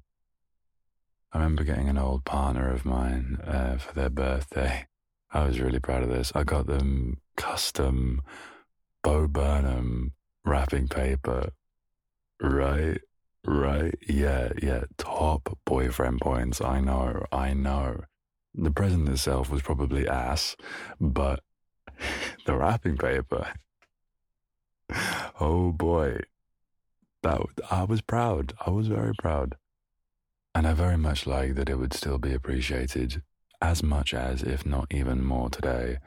I 1.33 1.39
remember 1.39 1.65
getting 1.65 1.89
an 1.89 1.99
old 1.99 2.25
partner 2.25 2.71
of 2.71 2.85
mine 2.85 3.39
uh, 3.45 3.79
for 3.79 3.93
their 3.95 4.11
birthday. 4.11 4.87
I 5.33 5.45
was 5.45 5.59
really 5.59 5.81
proud 5.81 6.05
of 6.05 6.09
this. 6.09 6.31
I 6.35 6.45
got 6.45 6.67
them 6.67 7.21
custom 7.37 8.23
Bo 9.03 9.27
Burnham 9.27 10.13
wrapping 10.45 10.89
paper. 10.89 11.51
Right, 12.41 13.01
right. 13.47 13.95
Yeah, 14.09 14.53
yeah. 14.63 14.85
Top 14.99 15.59
boyfriend 15.65 16.21
points. 16.21 16.61
I 16.61 16.81
know, 16.81 17.25
I 17.33 17.55
know. 17.55 18.05
The 18.55 18.71
present 18.71 19.09
itself 19.09 19.51
was 19.51 19.63
probably 19.63 20.09
ass, 20.09 20.57
but 21.01 21.41
the 22.47 22.57
wrapping 22.57 22.97
paper. 22.97 23.49
Oh 25.41 25.73
boy, 25.73 26.21
that 27.23 27.41
I 27.71 27.85
was 27.85 28.01
proud. 28.01 28.53
I 28.65 28.71
was 28.71 28.87
very 28.87 29.15
proud. 29.15 29.57
And 30.55 30.69
I 30.69 30.73
very 30.73 30.97
much 30.97 31.27
like 31.27 31.57
that 31.57 31.69
it 31.69 31.79
would 31.79 31.93
still 31.93 32.19
be 32.19 32.33
appreciated 32.33 33.23
as 33.61 33.83
much 33.83 34.15
as, 34.15 34.43
if 34.43 34.65
not 34.65 34.87
even 34.91 35.25
more 35.25 35.51
today, 35.51 35.99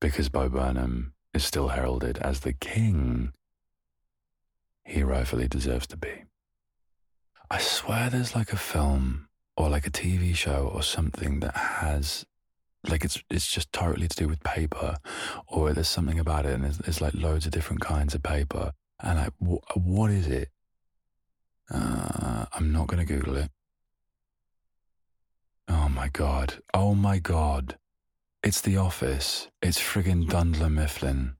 because 0.00 0.28
Bo 0.28 0.48
Burnham 0.48 1.12
is 1.32 1.44
still 1.44 1.68
heralded 1.68 2.18
as 2.18 2.40
the 2.40 2.52
king 2.52 3.32
he 4.84 5.02
rightfully 5.02 5.46
deserves 5.46 5.86
to 5.88 5.96
be. 5.96 6.24
I 7.50 7.58
swear 7.58 8.10
there's 8.10 8.34
like 8.34 8.52
a 8.52 8.56
film 8.56 9.28
or 9.56 9.68
like 9.68 9.86
a 9.86 9.90
TV 9.90 10.34
show 10.34 10.70
or 10.74 10.82
something 10.82 11.40
that 11.40 11.56
has 11.56 12.26
like 12.88 13.04
it's 13.04 13.22
it's 13.30 13.46
just 13.46 13.72
totally 13.72 14.08
to 14.08 14.16
do 14.16 14.28
with 14.28 14.42
paper 14.42 14.96
or 15.46 15.72
there's 15.72 15.88
something 15.88 16.18
about 16.18 16.46
it 16.46 16.54
and 16.54 16.64
there's, 16.64 17.00
like 17.00 17.14
loads 17.14 17.46
of 17.46 17.52
different 17.52 17.80
kinds 17.82 18.14
of 18.14 18.22
paper 18.22 18.72
and 19.00 19.18
like, 19.18 19.32
wh- 19.38 19.76
what 19.76 20.10
is 20.10 20.26
it? 20.26 20.48
Uh, 21.72 22.46
I'm 22.52 22.72
not 22.72 22.86
going 22.86 23.04
to 23.04 23.12
Google 23.12 23.36
it. 23.36 23.50
Oh 25.68 25.88
my 25.88 26.08
God. 26.08 26.62
Oh 26.72 26.94
my 26.94 27.18
God. 27.18 27.76
It's 28.42 28.60
The 28.60 28.76
Office. 28.76 29.48
It's 29.60 29.80
friggin' 29.80 30.28
Dunder 30.28 30.68
Mifflin. 30.70 31.34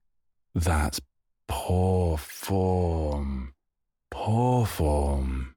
That's 0.54 1.00
poor 1.46 2.18
form. 2.18 3.54
Poor 4.10 4.66
form. 4.66 5.55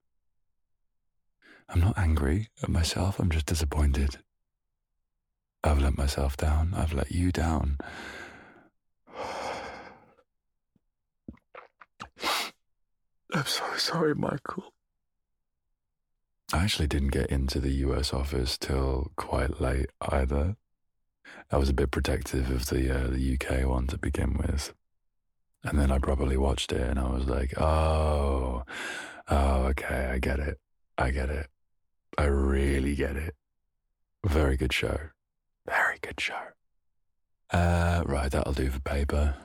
I'm 1.71 1.81
not 1.81 1.97
angry 1.97 2.49
at 2.63 2.69
myself. 2.69 3.19
I'm 3.19 3.29
just 3.29 3.45
disappointed. 3.45 4.17
I've 5.63 5.79
let 5.79 5.97
myself 5.97 6.35
down. 6.35 6.73
I've 6.75 6.93
let 6.93 7.11
you 7.11 7.31
down. 7.31 7.77
I'm 13.33 13.45
so 13.45 13.63
sorry, 13.77 14.15
Michael. 14.15 14.73
I 16.51 16.63
actually 16.63 16.87
didn't 16.87 17.09
get 17.09 17.27
into 17.27 17.59
the 17.59 17.73
US 17.85 18.11
office 18.13 18.57
till 18.57 19.11
quite 19.15 19.61
late 19.61 19.91
either. 20.01 20.55
I 21.51 21.57
was 21.57 21.69
a 21.69 21.73
bit 21.73 21.91
protective 21.91 22.49
of 22.49 22.69
the 22.69 22.89
uh, 22.91 23.07
the 23.07 23.37
UK 23.37 23.67
one 23.67 23.85
to 23.87 23.97
begin 23.99 24.35
with. 24.35 24.73
And 25.63 25.77
then 25.77 25.91
I 25.91 25.99
probably 25.99 26.37
watched 26.37 26.71
it 26.71 26.81
and 26.81 26.97
I 26.99 27.09
was 27.09 27.25
like, 27.27 27.53
oh, 27.59 28.63
oh, 29.27 29.63
okay, 29.65 30.09
I 30.11 30.17
get 30.17 30.39
it. 30.39 30.57
I 30.97 31.11
get 31.11 31.29
it. 31.29 31.47
I 32.19 32.25
really 32.25 32.95
get 32.95 33.15
it. 33.15 33.33
Very 34.25 34.57
good 34.57 34.73
show. 34.73 34.97
Very 35.65 35.99
good 36.01 36.19
show. 36.19 36.47
Uh, 37.49 38.03
right, 38.05 38.29
that'll 38.29 38.51
do 38.51 38.69
for 38.69 38.81
paper. 38.81 39.35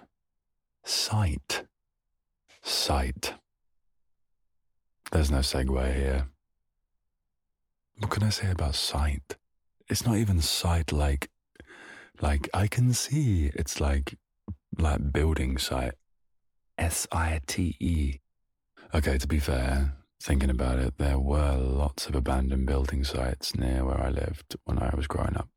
Sight. 0.83 1.67
Sight. 2.65 3.35
There's 5.13 5.31
no 5.31 5.39
segue 5.39 5.95
here. 5.95 6.27
What 7.99 8.11
can 8.11 8.25
I 8.25 8.31
say 8.31 8.51
about 8.51 8.75
sight? 8.75 9.37
It's 9.89 10.05
not 10.05 10.17
even 10.17 10.41
sight 10.41 10.91
like, 10.91 11.31
like 12.21 12.51
I 12.53 12.67
can 12.67 12.93
see. 12.93 13.53
It's 13.55 13.81
like, 13.81 14.19
like 14.77 15.13
building 15.13 15.59
sight. 15.59 15.95
S 16.77 17.07
I 17.13 17.41
T 17.47 17.77
E. 17.79 18.19
Okay, 18.93 19.17
to 19.17 19.29
be 19.29 19.39
fair, 19.39 19.95
thinking 20.25 20.49
about 20.49 20.79
it, 20.79 20.97
there 20.97 21.19
were 21.19 21.55
lots 21.57 22.07
of 22.07 22.15
abandoned 22.15 22.67
building 22.67 23.05
sites 23.05 23.55
near 23.55 23.85
where 23.85 24.01
I 24.01 24.09
lived 24.09 24.57
when 24.65 24.79
I 24.79 24.95
was 24.97 25.07
growing 25.07 25.37
up 25.37 25.51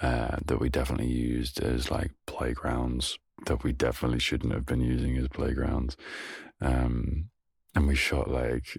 uh, 0.00 0.36
that 0.44 0.60
we 0.60 0.68
definitely 0.68 1.08
used 1.10 1.60
as 1.60 1.90
like 1.90 2.12
playgrounds 2.24 3.18
that 3.46 3.64
we 3.64 3.72
definitely 3.72 4.20
shouldn't 4.20 4.52
have 4.52 4.64
been 4.64 4.80
using 4.80 5.16
as 5.16 5.26
playgrounds. 5.28 5.96
Um, 6.60 7.30
and 7.74 7.88
we 7.88 7.96
shot 7.96 8.30
like 8.30 8.78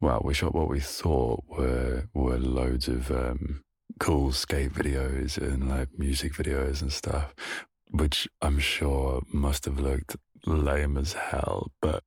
well, 0.00 0.22
we 0.24 0.34
shot 0.34 0.54
what 0.54 0.68
we 0.68 0.80
thought 0.80 1.44
were 1.46 2.08
were 2.12 2.38
loads 2.38 2.88
of 2.88 3.12
um, 3.12 3.62
cool 4.00 4.32
skate 4.32 4.72
videos 4.72 5.38
and 5.38 5.68
like 5.68 5.88
music 5.96 6.32
videos 6.32 6.82
and 6.82 6.92
stuff, 6.92 7.32
which 7.90 8.26
I'm 8.42 8.58
sure 8.58 9.22
must 9.32 9.66
have 9.66 9.78
looked 9.78 10.16
lame 10.46 10.96
as 10.96 11.12
hell, 11.12 11.70
but 11.80 12.02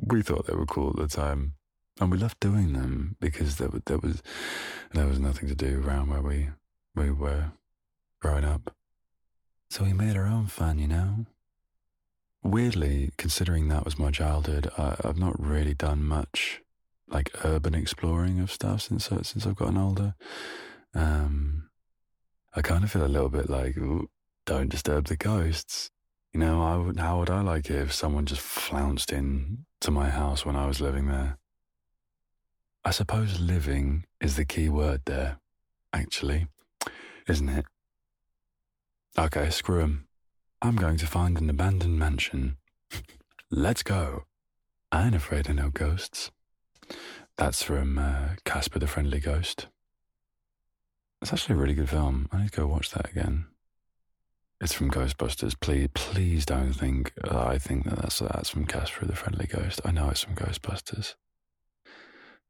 we 0.00 0.22
thought 0.22 0.46
they 0.46 0.54
were 0.54 0.66
cool 0.66 0.90
at 0.90 0.96
the 0.96 1.08
time, 1.08 1.54
and 2.00 2.10
we 2.10 2.18
loved 2.18 2.40
doing 2.40 2.72
them 2.72 3.16
because 3.20 3.56
there, 3.56 3.70
there 3.86 3.98
was 3.98 4.22
there 4.92 5.06
was 5.06 5.18
nothing 5.18 5.48
to 5.48 5.54
do 5.54 5.82
around 5.82 6.08
where 6.08 6.22
we 6.22 6.50
we 6.94 7.10
were 7.10 7.52
growing 8.20 8.44
up, 8.44 8.74
so 9.70 9.84
we 9.84 9.92
made 9.92 10.16
our 10.16 10.26
own 10.26 10.46
fun, 10.46 10.78
you 10.78 10.88
know. 10.88 11.26
Weirdly, 12.42 13.10
considering 13.16 13.68
that 13.68 13.84
was 13.84 13.98
my 13.98 14.10
childhood, 14.10 14.70
I, 14.78 14.96
I've 15.02 15.18
not 15.18 15.40
really 15.40 15.74
done 15.74 16.04
much 16.04 16.62
like 17.08 17.30
urban 17.44 17.74
exploring 17.74 18.40
of 18.40 18.52
stuff 18.52 18.82
since 18.82 19.08
since 19.08 19.46
I've 19.46 19.56
gotten 19.56 19.76
older. 19.76 20.14
Um, 20.94 21.68
I 22.54 22.62
kind 22.62 22.84
of 22.84 22.90
feel 22.90 23.04
a 23.04 23.06
little 23.06 23.28
bit 23.28 23.50
like, 23.50 23.76
don't 24.46 24.70
disturb 24.70 25.06
the 25.06 25.16
ghosts. 25.16 25.90
You 26.32 26.40
know, 26.40 26.62
I 26.62 26.76
would, 26.76 26.98
how 26.98 27.18
would 27.18 27.30
I 27.30 27.42
like 27.42 27.68
it 27.68 27.76
if 27.76 27.92
someone 27.92 28.24
just 28.24 28.40
flounced 28.40 29.12
in 29.12 29.65
to 29.80 29.90
my 29.90 30.08
house 30.08 30.44
when 30.44 30.56
I 30.56 30.66
was 30.66 30.80
living 30.80 31.08
there? 31.08 31.38
I 32.84 32.90
suppose 32.90 33.40
living 33.40 34.04
is 34.20 34.36
the 34.36 34.44
key 34.44 34.68
word 34.68 35.02
there, 35.06 35.38
actually, 35.92 36.46
isn't 37.28 37.48
it? 37.48 37.66
Okay, 39.18 39.50
screw 39.50 39.82
'em. 39.82 40.06
I'm 40.62 40.76
going 40.76 40.96
to 40.98 41.06
find 41.06 41.38
an 41.38 41.50
abandoned 41.50 41.98
mansion. 41.98 42.56
Let's 43.50 43.82
go. 43.82 44.24
I 44.92 45.06
ain't 45.06 45.14
afraid 45.14 45.48
of 45.48 45.56
no 45.56 45.70
ghosts. 45.70 46.30
That's 47.36 47.62
from 47.62 47.98
uh, 47.98 48.36
Casper 48.44 48.78
the 48.78 48.86
Friendly 48.86 49.20
Ghost. 49.20 49.66
It's 51.20 51.32
actually 51.32 51.56
a 51.56 51.58
really 51.58 51.74
good 51.74 51.90
film. 51.90 52.28
I 52.32 52.42
need 52.42 52.52
to 52.52 52.60
go 52.60 52.66
watch 52.66 52.90
that 52.90 53.10
again. 53.10 53.46
It's 54.60 54.72
from 54.72 54.90
Ghostbusters. 54.90 55.54
Please, 55.60 55.88
please 55.94 56.46
don't 56.46 56.72
think 56.72 57.12
uh, 57.30 57.44
I 57.46 57.58
think 57.58 57.84
that 57.84 57.98
that's 57.98 58.20
that's 58.20 58.48
from 58.48 58.66
Casper 58.66 59.04
the 59.04 59.14
Friendly 59.14 59.46
Ghost. 59.46 59.80
I 59.84 59.90
know 59.90 60.08
it's 60.08 60.24
from 60.24 60.34
Ghostbusters. 60.34 61.14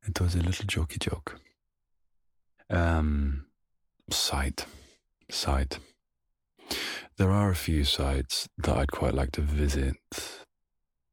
It 0.07 0.21
was 0.21 0.37
a 0.37 0.39
little 0.39 0.67
jokey 0.67 1.01
joke. 1.01 1.41
Um, 2.71 3.47
site, 4.11 4.67
site. 5.31 5.81
There 7.17 7.31
are 7.31 7.51
a 7.51 7.57
few 7.57 7.83
sites 7.83 8.49
that 8.59 8.77
I'd 8.77 8.93
quite 8.93 9.15
like 9.15 9.33
to 9.33 9.41
visit. 9.41 9.97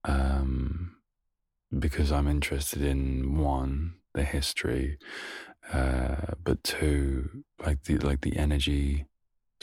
Um, 0.03 0.97
because 1.77 2.11
I'm 2.11 2.27
interested 2.27 2.83
in 2.83 3.37
one, 3.37 3.95
the 4.13 4.23
history, 4.23 4.99
uh, 5.71 6.33
but 6.43 6.63
two, 6.63 7.43
like 7.65 7.83
the 7.83 7.97
like 7.97 8.21
the 8.21 8.37
energy 8.37 9.05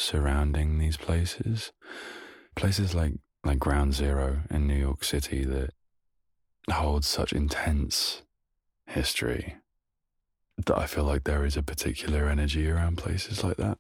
surrounding 0.01 0.79
these 0.79 0.97
places. 0.97 1.73
Places 2.57 2.95
like, 2.95 3.15
like 3.45 3.59
Ground 3.59 3.95
Zero 3.95 4.43
in 4.51 4.67
New 4.67 4.75
York 4.75 5.05
City 5.05 5.45
that 5.45 5.71
hold 6.71 7.05
such 7.05 7.33
intense 7.33 8.23
history 8.87 9.57
that 10.67 10.77
I 10.77 10.87
feel 10.87 11.05
like 11.05 11.25
there 11.25 11.45
is 11.45 11.57
a 11.57 11.63
particular 11.63 12.29
energy 12.29 12.69
around 12.69 12.99
places 12.99 13.43
like 13.43 13.57
that. 13.57 13.79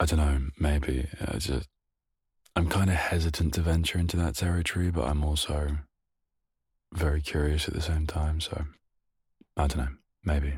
I 0.00 0.06
don't 0.06 0.18
know, 0.18 0.40
maybe. 0.58 1.06
I 1.20 1.38
just, 1.38 1.68
I'm 2.56 2.68
kind 2.68 2.90
of 2.90 2.96
hesitant 2.96 3.54
to 3.54 3.60
venture 3.60 3.98
into 3.98 4.16
that 4.16 4.34
territory, 4.34 4.90
but 4.90 5.04
I'm 5.04 5.24
also 5.24 5.78
very 6.92 7.20
curious 7.20 7.68
at 7.68 7.74
the 7.74 7.80
same 7.80 8.06
time. 8.06 8.40
So 8.40 8.64
I 9.56 9.66
don't 9.66 9.78
know, 9.78 9.94
maybe. 10.24 10.54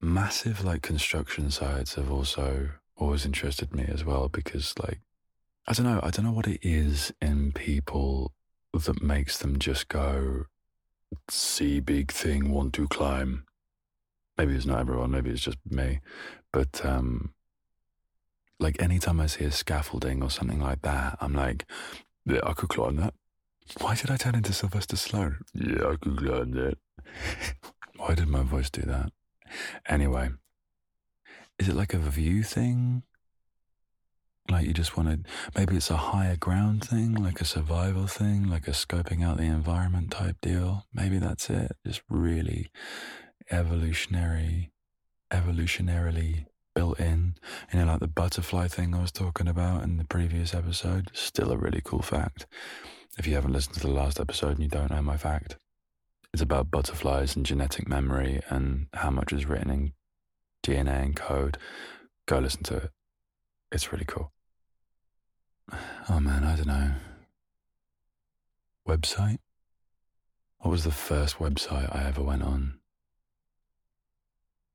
Massive 0.00 0.64
like 0.64 0.82
construction 0.82 1.50
sites 1.50 1.94
have 1.94 2.10
also 2.10 2.70
always 2.98 3.24
interested 3.24 3.74
me 3.74 3.84
as 3.88 4.04
well 4.04 4.28
because 4.28 4.74
like 4.78 5.00
I 5.66 5.72
don't 5.72 5.86
know, 5.86 6.00
I 6.02 6.10
don't 6.10 6.24
know 6.24 6.32
what 6.32 6.46
it 6.46 6.60
is 6.62 7.12
in 7.20 7.52
people 7.52 8.32
that 8.72 9.02
makes 9.02 9.38
them 9.38 9.58
just 9.58 9.88
go 9.88 10.44
see 11.28 11.80
big 11.80 12.12
thing, 12.12 12.50
want 12.50 12.72
to 12.74 12.88
climb. 12.88 13.44
Maybe 14.36 14.54
it's 14.54 14.66
not 14.66 14.80
everyone, 14.80 15.10
maybe 15.10 15.30
it's 15.30 15.42
just 15.42 15.58
me. 15.68 16.00
But 16.52 16.84
um 16.84 17.34
like 18.60 18.80
anytime 18.82 19.20
I 19.20 19.26
see 19.26 19.44
a 19.44 19.52
scaffolding 19.52 20.22
or 20.22 20.30
something 20.30 20.60
like 20.60 20.82
that, 20.82 21.18
I'm 21.20 21.34
like, 21.34 21.64
yeah, 22.26 22.40
I 22.42 22.52
could 22.54 22.68
climb 22.68 22.96
that. 22.96 23.14
Why 23.80 23.94
did 23.94 24.10
I 24.10 24.16
turn 24.16 24.34
into 24.34 24.52
Sylvester 24.52 24.96
Stallone? 24.96 25.42
Yeah, 25.54 25.88
I 25.88 25.96
could 25.96 26.16
climb 26.16 26.52
that. 26.52 26.78
Why 27.96 28.14
did 28.14 28.28
my 28.28 28.42
voice 28.42 28.70
do 28.70 28.82
that? 28.82 29.12
Anyway, 29.86 30.30
is 31.58 31.68
it 31.68 31.74
like 31.74 31.94
a 31.94 31.98
view 31.98 32.42
thing? 32.42 33.02
Like 34.50 34.66
you 34.66 34.72
just 34.72 34.96
want 34.96 35.10
to, 35.10 35.30
maybe 35.54 35.76
it's 35.76 35.90
a 35.90 35.96
higher 35.96 36.36
ground 36.36 36.84
thing, 36.84 37.14
like 37.14 37.40
a 37.40 37.44
survival 37.44 38.06
thing, 38.06 38.48
like 38.48 38.66
a 38.66 38.72
scoping 38.72 39.22
out 39.22 39.36
the 39.36 39.42
environment 39.42 40.10
type 40.10 40.36
deal. 40.40 40.86
Maybe 40.94 41.18
that's 41.18 41.50
it. 41.50 41.72
Just 41.86 42.02
really 42.08 42.70
evolutionary, 43.50 44.72
evolutionarily 45.30 46.46
built 46.74 46.98
in. 46.98 47.34
You 47.72 47.80
know, 47.80 47.86
like 47.86 48.00
the 48.00 48.08
butterfly 48.08 48.68
thing 48.68 48.94
I 48.94 49.02
was 49.02 49.12
talking 49.12 49.48
about 49.48 49.82
in 49.82 49.98
the 49.98 50.04
previous 50.04 50.54
episode. 50.54 51.10
Still 51.12 51.52
a 51.52 51.56
really 51.58 51.82
cool 51.84 52.02
fact. 52.02 52.46
If 53.18 53.26
you 53.26 53.34
haven't 53.34 53.52
listened 53.52 53.74
to 53.74 53.80
the 53.80 53.88
last 53.88 54.18
episode 54.20 54.52
and 54.52 54.62
you 54.62 54.68
don't 54.68 54.90
know 54.90 55.02
my 55.02 55.16
fact, 55.16 55.58
it's 56.32 56.42
about 56.42 56.70
butterflies 56.70 57.36
and 57.36 57.44
genetic 57.44 57.88
memory 57.88 58.40
and 58.48 58.86
how 58.94 59.10
much 59.10 59.32
is 59.32 59.44
written 59.44 59.70
in 59.70 59.92
DNA 60.68 61.02
and 61.02 61.16
code. 61.16 61.56
Go 62.26 62.38
listen 62.40 62.62
to 62.64 62.76
it. 62.76 62.90
It's 63.72 63.92
really 63.92 64.04
cool. 64.06 64.32
Oh 66.10 66.20
man, 66.20 66.42
I 66.42 66.56
don't 66.56 66.68
know. 66.68 66.92
Website? 68.88 69.40
What 70.58 70.70
was 70.70 70.84
the 70.84 70.90
first 70.90 71.36
website 71.36 71.94
I 71.94 72.08
ever 72.08 72.22
went 72.22 72.42
on? 72.42 72.78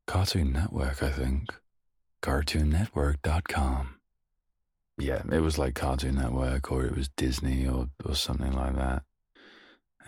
Cartoon 0.05 0.53
Network, 0.53 1.01
I 1.01 1.09
think. 1.09 1.49
CartoonNetwork.com. 2.21 3.95
Yeah, 4.99 5.23
it 5.31 5.39
was 5.39 5.57
like 5.57 5.73
Cartoon 5.73 6.15
Network 6.15 6.71
or 6.71 6.85
it 6.85 6.95
was 6.95 7.09
Disney 7.09 7.67
or, 7.67 7.89
or 8.05 8.13
something 8.13 8.51
like 8.51 8.75
that. 8.75 9.01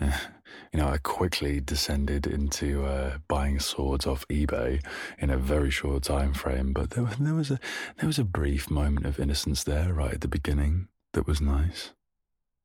you 0.72 0.78
know, 0.80 0.88
I 0.88 0.98
quickly 0.98 1.60
descended 1.60 2.26
into 2.26 2.84
uh, 2.84 3.18
buying 3.28 3.60
swords 3.60 4.06
off 4.06 4.26
eBay 4.28 4.84
in 5.18 5.30
a 5.30 5.38
very 5.38 5.70
short 5.70 6.02
time 6.04 6.34
frame. 6.34 6.72
But 6.72 6.90
there, 6.90 7.04
there 7.18 7.34
was 7.34 7.50
a 7.50 7.58
there 7.98 8.06
was 8.06 8.18
a 8.18 8.24
brief 8.24 8.70
moment 8.70 9.06
of 9.06 9.18
innocence 9.18 9.64
there, 9.64 9.92
right 9.92 10.14
at 10.14 10.20
the 10.20 10.28
beginning, 10.28 10.88
that 11.12 11.26
was 11.26 11.40
nice. 11.40 11.92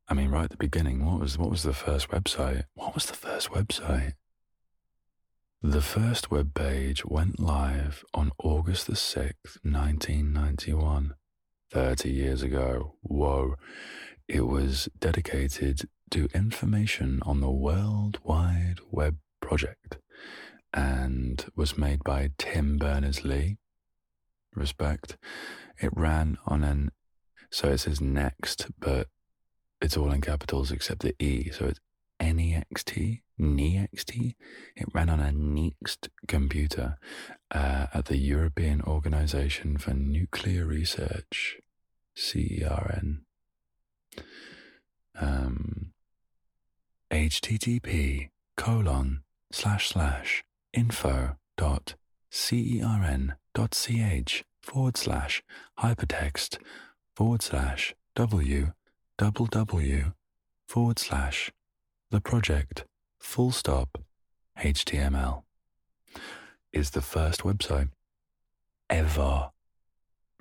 I 0.07 0.13
mean, 0.13 0.29
right 0.29 0.45
at 0.45 0.51
the 0.51 0.57
beginning, 0.57 1.05
what 1.05 1.19
was 1.19 1.37
what 1.37 1.49
was 1.49 1.63
the 1.63 1.73
first 1.73 2.09
website? 2.09 2.65
What 2.73 2.93
was 2.93 3.05
the 3.05 3.13
first 3.13 3.49
website? 3.51 4.13
The 5.63 5.81
first 5.81 6.31
web 6.31 6.53
page 6.53 7.05
went 7.05 7.39
live 7.39 8.03
on 8.13 8.31
August 8.39 8.87
the 8.87 8.95
sixth, 8.95 9.57
nineteen 9.63 10.33
ninety 10.33 10.73
one. 10.73 11.15
30 11.71 12.11
years 12.11 12.43
ago. 12.43 12.95
Whoa. 13.01 13.55
It 14.33 14.47
was 14.47 14.87
dedicated 14.97 15.89
to 16.11 16.29
information 16.33 17.19
on 17.23 17.41
the 17.41 17.51
World 17.51 18.19
Wide 18.23 18.79
Web 18.89 19.17
project 19.41 19.97
and 20.73 21.45
was 21.53 21.77
made 21.77 22.01
by 22.05 22.31
Tim 22.37 22.77
Berners 22.77 23.25
Lee. 23.25 23.57
Respect. 24.55 25.17
It 25.81 25.91
ran 25.93 26.37
on 26.47 26.63
an, 26.63 26.91
so 27.49 27.71
it 27.71 27.79
says 27.79 27.99
next, 27.99 28.67
but 28.79 29.07
it's 29.81 29.97
all 29.97 30.13
in 30.13 30.21
capitals 30.21 30.71
except 30.71 31.01
the 31.01 31.13
E. 31.21 31.49
So 31.51 31.65
it's 31.65 31.81
NEXT, 32.21 33.19
NEXT. 33.37 34.15
It 34.77 34.87
ran 34.93 35.09
on 35.09 35.19
a 35.19 35.33
Next 35.33 36.07
computer 36.29 36.97
uh, 37.53 37.87
at 37.93 38.05
the 38.05 38.17
European 38.17 38.81
Organization 38.83 39.77
for 39.77 39.93
Nuclear 39.93 40.65
Research, 40.65 41.57
CERN. 42.15 43.23
Um, 45.19 45.93
http 47.11 48.29
colon 48.57 49.23
slash 49.51 49.89
slash 49.89 50.43
info 50.73 51.35
dot 51.57 51.95
cern 52.31 53.35
dot 53.53 53.71
ch 53.71 54.43
forward 54.61 54.97
slash 54.97 55.43
hypertext 55.79 56.57
forward 57.15 57.41
slash 57.41 57.93
w 58.15 58.71
double 59.17 59.45
w 59.47 60.13
forward 60.67 60.99
slash 60.99 61.51
the 62.09 62.21
project 62.21 62.85
full 63.19 63.51
stop 63.51 63.97
html 64.57 65.43
is 66.73 66.91
the 66.91 67.01
first 67.01 67.41
website 67.41 67.89
ever. 68.89 69.51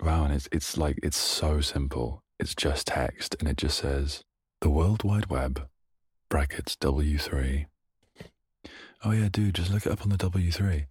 Wow 0.02 0.24
and 0.24 0.34
it's 0.34 0.48
it's 0.52 0.76
like 0.78 0.98
it's 1.02 1.16
so 1.16 1.60
simple 1.60 2.22
it's 2.40 2.54
just 2.54 2.86
text 2.86 3.36
and 3.38 3.48
it 3.48 3.58
just 3.58 3.78
says 3.78 4.24
the 4.62 4.70
world 4.70 5.04
wide 5.04 5.26
web 5.26 5.68
brackets 6.30 6.74
W3. 6.76 7.66
Oh, 9.04 9.12
yeah, 9.12 9.28
dude, 9.30 9.54
just 9.54 9.70
look 9.70 9.86
it 9.86 9.92
up 9.92 10.02
on 10.02 10.08
the 10.08 10.16
W3. 10.16 10.86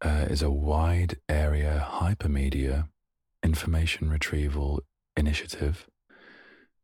Uh, 0.00 0.26
is 0.28 0.42
a 0.42 0.50
wide 0.50 1.16
area 1.28 1.86
hypermedia 1.88 2.88
information 3.44 4.10
retrieval 4.10 4.82
initiative 5.16 5.86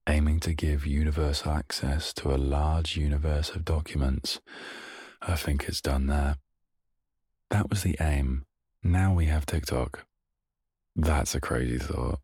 aiming 0.08 0.38
to 0.40 0.54
give 0.54 0.86
universal 0.86 1.52
access 1.52 2.12
to 2.14 2.32
a 2.32 2.38
large 2.38 2.96
universe 2.96 3.50
of 3.50 3.64
documents. 3.64 4.40
I 5.20 5.34
think 5.34 5.68
it's 5.68 5.80
done 5.80 6.06
there. 6.06 6.36
That 7.50 7.68
was 7.68 7.82
the 7.82 7.96
aim. 8.00 8.46
Now 8.82 9.12
we 9.12 9.26
have 9.26 9.44
TikTok. 9.44 10.06
That's 10.94 11.34
a 11.34 11.40
crazy 11.40 11.78
thought. 11.78 12.20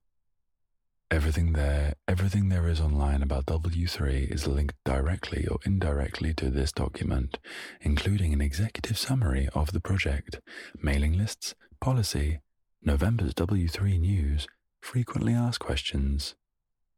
Everything 1.11 1.53
there, 1.53 1.95
everything 2.09 2.49
there 2.49 2.67
is 2.69 2.81
online 2.81 3.23
about 3.23 3.47
W3 3.47 4.33
is 4.33 4.47
linked 4.47 4.77
directly 4.85 5.47
or 5.47 5.59
indirectly 5.65 6.35
to 6.35 6.51
this 6.51 6.73
document, 6.73 7.39
including 7.81 8.33
an 8.33 8.41
executive 8.41 8.99
summary 8.99 9.49
of 9.55 9.73
the 9.73 9.81
project, 9.81 10.41
mailing 10.81 11.13
lists, 11.13 11.55
policy, 11.81 12.41
November's 12.83 13.35
W3 13.35 14.01
News, 14.01 14.47
frequently 14.81 15.35
asked 15.35 15.61
questions, 15.61 16.35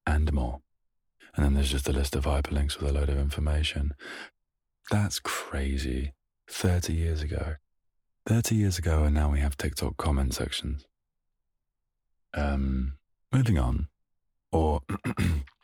and 0.06 0.32
more. 0.32 0.60
And 1.34 1.44
then 1.44 1.54
there's 1.54 1.70
just 1.70 1.88
a 1.88 1.92
list 1.92 2.16
of 2.16 2.24
hyperlinks 2.24 2.78
with 2.78 2.90
a 2.90 2.92
load 2.92 3.10
of 3.10 3.18
information. 3.18 3.94
That's 4.90 5.18
crazy. 5.18 6.12
30 6.48 6.92
years 6.94 7.22
ago. 7.22 7.56
30 8.26 8.54
years 8.54 8.78
ago, 8.78 9.04
and 9.04 9.14
now 9.14 9.30
we 9.30 9.40
have 9.40 9.56
TikTok 9.56 9.96
comment 9.96 10.34
sections. 10.34 10.84
Um, 12.34 12.94
moving 13.32 13.58
on, 13.58 13.88
or 14.52 14.80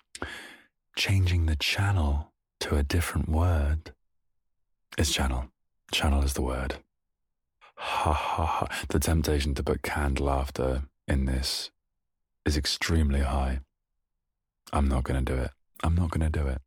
changing 0.97 1.47
the 1.47 1.57
channel 1.57 2.33
to 2.61 2.77
a 2.77 2.83
different 2.83 3.29
word. 3.29 3.92
It's 4.99 5.12
channel. 5.12 5.47
Channel 5.90 6.23
is 6.23 6.35
the 6.35 6.42
word. 6.42 6.77
Ha 7.77 8.12
ha 8.12 8.45
ha. 8.47 8.68
The 8.88 9.01
temptation 9.01 9.55
to 9.55 9.62
put 9.62 9.83
canned 9.83 10.21
laughter 10.21 10.83
in 11.09 11.25
this 11.27 11.71
is 12.45 12.57
extremely 12.57 13.21
high. 13.21 13.61
I'm 14.73 14.88
not 14.88 15.05
going 15.05 15.25
to 15.25 15.35
do 15.35 15.40
it. 15.40 15.51
I'm 15.83 15.95
not 15.95 16.11
going 16.11 16.31
to 16.31 16.38
do 16.38 16.47
it. 16.47 16.61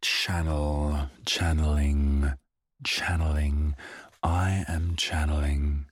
Channel, 0.00 1.10
channeling, 1.26 2.32
channeling. 2.82 3.74
I 4.22 4.64
am 4.68 4.96
channeling 4.96 5.86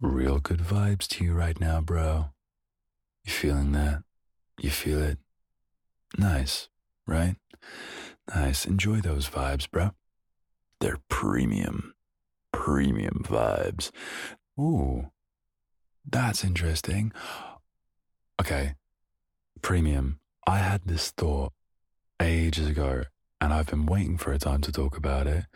real 0.00 0.38
good 0.38 0.60
vibes 0.60 1.06
to 1.08 1.24
you 1.24 1.34
right 1.34 1.58
now, 1.60 1.80
bro. 1.80 2.30
You 3.24 3.32
feeling 3.32 3.72
that? 3.72 4.02
You 4.60 4.70
feel 4.70 5.02
it? 5.02 5.18
Nice, 6.16 6.68
right? 7.06 7.36
Nice. 8.34 8.64
Enjoy 8.64 9.00
those 9.00 9.28
vibes, 9.28 9.70
bro. 9.70 9.90
They're 10.80 11.00
premium, 11.08 11.94
premium 12.52 13.22
vibes. 13.24 13.90
Ooh, 14.58 15.10
that's 16.08 16.44
interesting. 16.44 17.12
Okay, 18.40 18.74
premium. 19.62 20.20
I 20.46 20.58
had 20.58 20.82
this 20.84 21.10
thought 21.10 21.52
ages 22.20 22.68
ago, 22.68 23.04
and 23.40 23.52
I've 23.52 23.66
been 23.68 23.86
waiting 23.86 24.18
for 24.18 24.32
a 24.32 24.38
time 24.38 24.60
to 24.62 24.72
talk 24.72 24.96
about 24.96 25.26
it, 25.26 25.46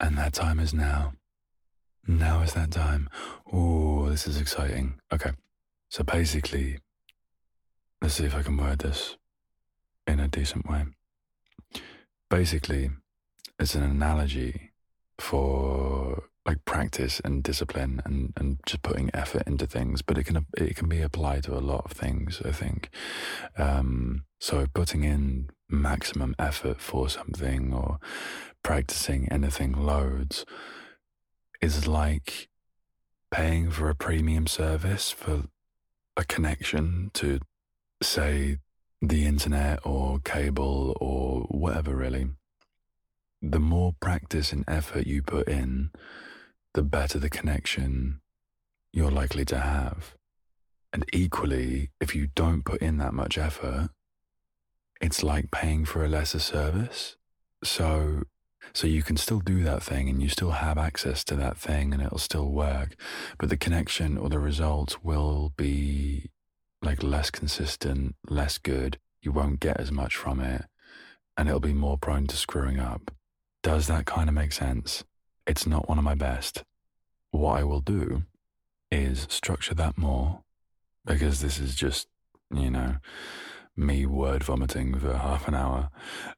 and 0.00 0.16
that 0.18 0.32
time 0.32 0.58
is 0.58 0.72
now. 0.72 1.12
Now 2.06 2.42
is 2.42 2.52
that 2.52 2.70
time. 2.70 3.08
Ooh, 3.52 4.06
this 4.08 4.26
is 4.26 4.40
exciting. 4.40 5.00
Okay, 5.12 5.32
so 5.88 6.04
basically, 6.04 6.78
let's 8.04 8.16
see 8.16 8.24
if 8.26 8.36
I 8.36 8.42
can 8.42 8.58
word 8.58 8.80
this 8.80 9.16
in 10.06 10.20
a 10.20 10.28
decent 10.28 10.68
way. 10.68 10.84
Basically, 12.28 12.90
it's 13.58 13.74
an 13.74 13.82
analogy 13.82 14.72
for 15.18 16.24
like 16.44 16.66
practice 16.66 17.22
and 17.24 17.42
discipline 17.42 18.02
and, 18.04 18.34
and 18.36 18.58
just 18.66 18.82
putting 18.82 19.10
effort 19.14 19.44
into 19.46 19.66
things, 19.66 20.02
but 20.02 20.18
it 20.18 20.24
can 20.24 20.44
it 20.54 20.76
can 20.76 20.86
be 20.86 21.00
applied 21.00 21.44
to 21.44 21.56
a 21.56 21.64
lot 21.64 21.86
of 21.86 21.92
things. 21.92 22.42
I 22.44 22.52
think. 22.52 22.90
Um, 23.56 24.24
so 24.38 24.66
putting 24.74 25.04
in 25.04 25.48
maximum 25.70 26.34
effort 26.38 26.82
for 26.82 27.08
something 27.08 27.72
or 27.72 27.98
practicing 28.62 29.32
anything 29.32 29.72
loads 29.72 30.44
is 31.62 31.88
like 31.88 32.50
paying 33.30 33.70
for 33.70 33.88
a 33.88 33.94
premium 33.94 34.46
service 34.46 35.10
for 35.10 35.44
a 36.18 36.24
connection 36.24 37.10
to 37.14 37.40
say 38.04 38.58
the 39.00 39.26
internet 39.26 39.80
or 39.84 40.18
cable 40.20 40.96
or 41.00 41.40
whatever 41.50 41.94
really 41.94 42.28
the 43.50 43.60
more 43.60 43.94
practice 44.00 44.52
and 44.52 44.64
effort 44.66 45.06
you 45.06 45.22
put 45.22 45.46
in 45.48 45.90
the 46.72 46.82
better 46.82 47.18
the 47.18 47.30
connection 47.30 48.20
you're 48.92 49.10
likely 49.10 49.44
to 49.44 49.58
have. 49.58 50.14
And 50.92 51.04
equally, 51.12 51.90
if 52.00 52.14
you 52.14 52.28
don't 52.34 52.64
put 52.64 52.80
in 52.80 52.98
that 52.98 53.12
much 53.12 53.36
effort, 53.36 53.90
it's 55.00 55.22
like 55.22 55.50
paying 55.50 55.84
for 55.84 56.04
a 56.04 56.08
lesser 56.08 56.38
service. 56.38 57.16
So, 57.62 58.22
so 58.72 58.86
you 58.86 59.02
can 59.02 59.16
still 59.16 59.40
do 59.40 59.62
that 59.64 59.82
thing 59.82 60.08
and 60.08 60.22
you 60.22 60.28
still 60.28 60.52
have 60.52 60.78
access 60.78 61.24
to 61.24 61.36
that 61.36 61.56
thing 61.56 61.92
and 61.92 62.02
it'll 62.02 62.18
still 62.18 62.50
work, 62.50 62.94
but 63.38 63.48
the 63.48 63.56
connection 63.56 64.16
or 64.16 64.28
the 64.28 64.38
results 64.38 65.02
will 65.02 65.52
be 65.56 66.30
like 66.84 67.02
less 67.02 67.30
consistent, 67.30 68.14
less 68.28 68.58
good. 68.58 68.98
You 69.22 69.32
won't 69.32 69.60
get 69.60 69.80
as 69.80 69.90
much 69.90 70.16
from 70.16 70.40
it 70.40 70.66
and 71.36 71.48
it'll 71.48 71.60
be 71.60 71.72
more 71.72 71.98
prone 71.98 72.26
to 72.28 72.36
screwing 72.36 72.78
up. 72.78 73.10
Does 73.62 73.86
that 73.86 74.06
kind 74.06 74.28
of 74.28 74.34
make 74.34 74.52
sense? 74.52 75.04
It's 75.46 75.66
not 75.66 75.88
one 75.88 75.98
of 75.98 76.04
my 76.04 76.14
best. 76.14 76.64
What 77.30 77.58
I 77.58 77.64
will 77.64 77.80
do 77.80 78.24
is 78.90 79.26
structure 79.30 79.74
that 79.74 79.98
more 79.98 80.42
because 81.04 81.40
this 81.40 81.58
is 81.58 81.74
just, 81.74 82.08
you 82.54 82.70
know, 82.70 82.96
me 83.76 84.06
word 84.06 84.44
vomiting 84.44 84.98
for 84.98 85.14
half 85.14 85.48
an 85.48 85.54
hour. 85.54 85.90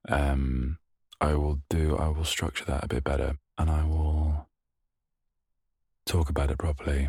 Um, 0.09 0.79
I 1.21 1.35
will 1.35 1.61
do, 1.69 1.97
I 1.97 2.09
will 2.09 2.25
structure 2.25 2.65
that 2.65 2.85
a 2.85 2.89
bit 2.89 3.05
better 3.05 3.37
and 3.59 3.71
I 3.71 3.85
will 3.85 4.49
talk 6.07 6.31
about 6.31 6.51
it 6.51 6.59
properly. 6.59 7.09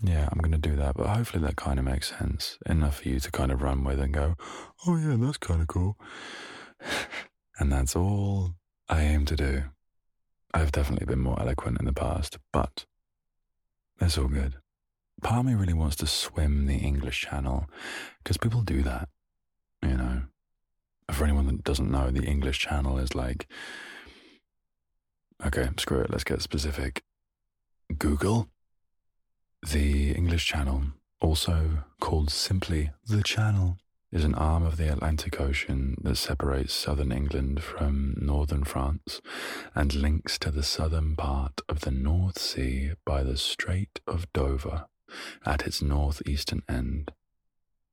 Yeah, 0.00 0.28
I'm 0.30 0.38
going 0.38 0.52
to 0.52 0.58
do 0.58 0.76
that, 0.76 0.96
but 0.96 1.08
hopefully 1.08 1.44
that 1.44 1.56
kind 1.56 1.78
of 1.78 1.84
makes 1.84 2.08
sense 2.18 2.58
enough 2.66 3.00
for 3.00 3.08
you 3.08 3.20
to 3.20 3.30
kind 3.30 3.52
of 3.52 3.62
run 3.62 3.84
with 3.84 4.00
and 4.00 4.12
go, 4.12 4.36
oh, 4.86 4.96
yeah, 4.96 5.16
that's 5.18 5.38
kind 5.38 5.60
of 5.60 5.68
cool. 5.68 5.96
and 7.58 7.70
that's 7.70 7.94
all 7.94 8.54
I 8.88 9.02
aim 9.02 9.24
to 9.26 9.36
do. 9.36 9.64
I've 10.54 10.72
definitely 10.72 11.06
been 11.06 11.20
more 11.20 11.40
eloquent 11.40 11.78
in 11.78 11.86
the 11.86 11.92
past, 11.92 12.38
but 12.52 12.84
that's 13.98 14.18
all 14.18 14.28
good. 14.28 14.56
Me 15.22 15.54
really 15.54 15.72
wants 15.72 15.96
to 15.96 16.06
swim 16.06 16.66
the 16.66 16.76
English 16.78 17.22
Channel 17.22 17.66
because 18.22 18.36
people 18.36 18.60
do 18.62 18.82
that, 18.82 19.08
you 19.82 19.96
know. 19.96 20.22
For 21.10 21.24
anyone 21.24 21.46
that 21.46 21.64
doesn't 21.64 21.90
know, 21.90 22.10
the 22.10 22.24
English 22.24 22.58
Channel 22.58 22.98
is 22.98 23.14
like, 23.14 23.46
okay, 25.44 25.68
screw 25.78 26.00
it, 26.00 26.10
let's 26.10 26.24
get 26.24 26.42
specific. 26.42 27.02
Google, 27.96 28.48
the 29.70 30.10
English 30.12 30.46
Channel, 30.46 30.84
also 31.20 31.84
called 32.00 32.30
simply 32.30 32.90
the 33.06 33.22
Channel, 33.22 33.78
is 34.10 34.24
an 34.24 34.34
arm 34.34 34.64
of 34.64 34.76
the 34.76 34.92
Atlantic 34.92 35.40
Ocean 35.40 35.96
that 36.02 36.16
separates 36.16 36.72
southern 36.74 37.12
England 37.12 37.62
from 37.62 38.14
northern 38.20 38.64
France 38.64 39.20
and 39.74 39.94
links 39.94 40.36
to 40.38 40.50
the 40.50 40.64
southern 40.64 41.14
part 41.16 41.60
of 41.68 41.80
the 41.80 41.92
North 41.92 42.38
Sea 42.38 42.92
by 43.06 43.22
the 43.22 43.36
Strait 43.36 44.00
of 44.06 44.30
Dover 44.32 44.86
at 45.46 45.62
its 45.62 45.80
northeastern 45.80 46.62
end. 46.68 47.12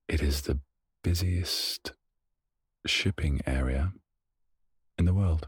It 0.07 0.21
is 0.21 0.41
the 0.41 0.59
busiest 1.03 1.93
shipping 2.85 3.41
area 3.45 3.93
in 4.97 5.05
the 5.05 5.13
world. 5.13 5.47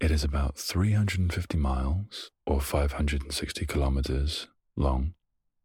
It 0.00 0.10
is 0.10 0.24
about 0.24 0.58
350 0.58 1.56
miles 1.56 2.30
or 2.44 2.60
560 2.60 3.66
kilometers 3.66 4.48
long 4.76 5.14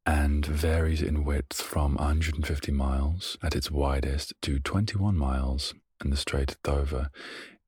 and 0.05 0.45
varies 0.45 1.01
in 1.01 1.23
width 1.23 1.61
from 1.61 1.95
150 1.95 2.71
miles 2.71 3.37
at 3.41 3.55
its 3.55 3.71
widest 3.71 4.33
to 4.41 4.59
21 4.59 5.15
miles 5.17 5.73
in 6.03 6.09
the 6.09 6.17
Strait 6.17 6.51
of 6.51 6.61
Dover. 6.63 7.09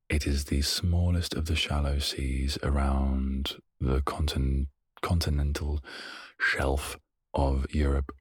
It 0.10 0.28
is 0.28 0.46
the 0.46 0.62
smallest 0.62 1.34
of 1.34 1.46
the 1.46 1.56
shallow 1.56 2.00
seas 2.00 2.58
around 2.62 3.56
the 3.80 4.02
continent, 4.02 4.68
continental 5.02 5.82
shelf 6.40 6.98
of 7.34 7.66
Europe, 7.74 8.12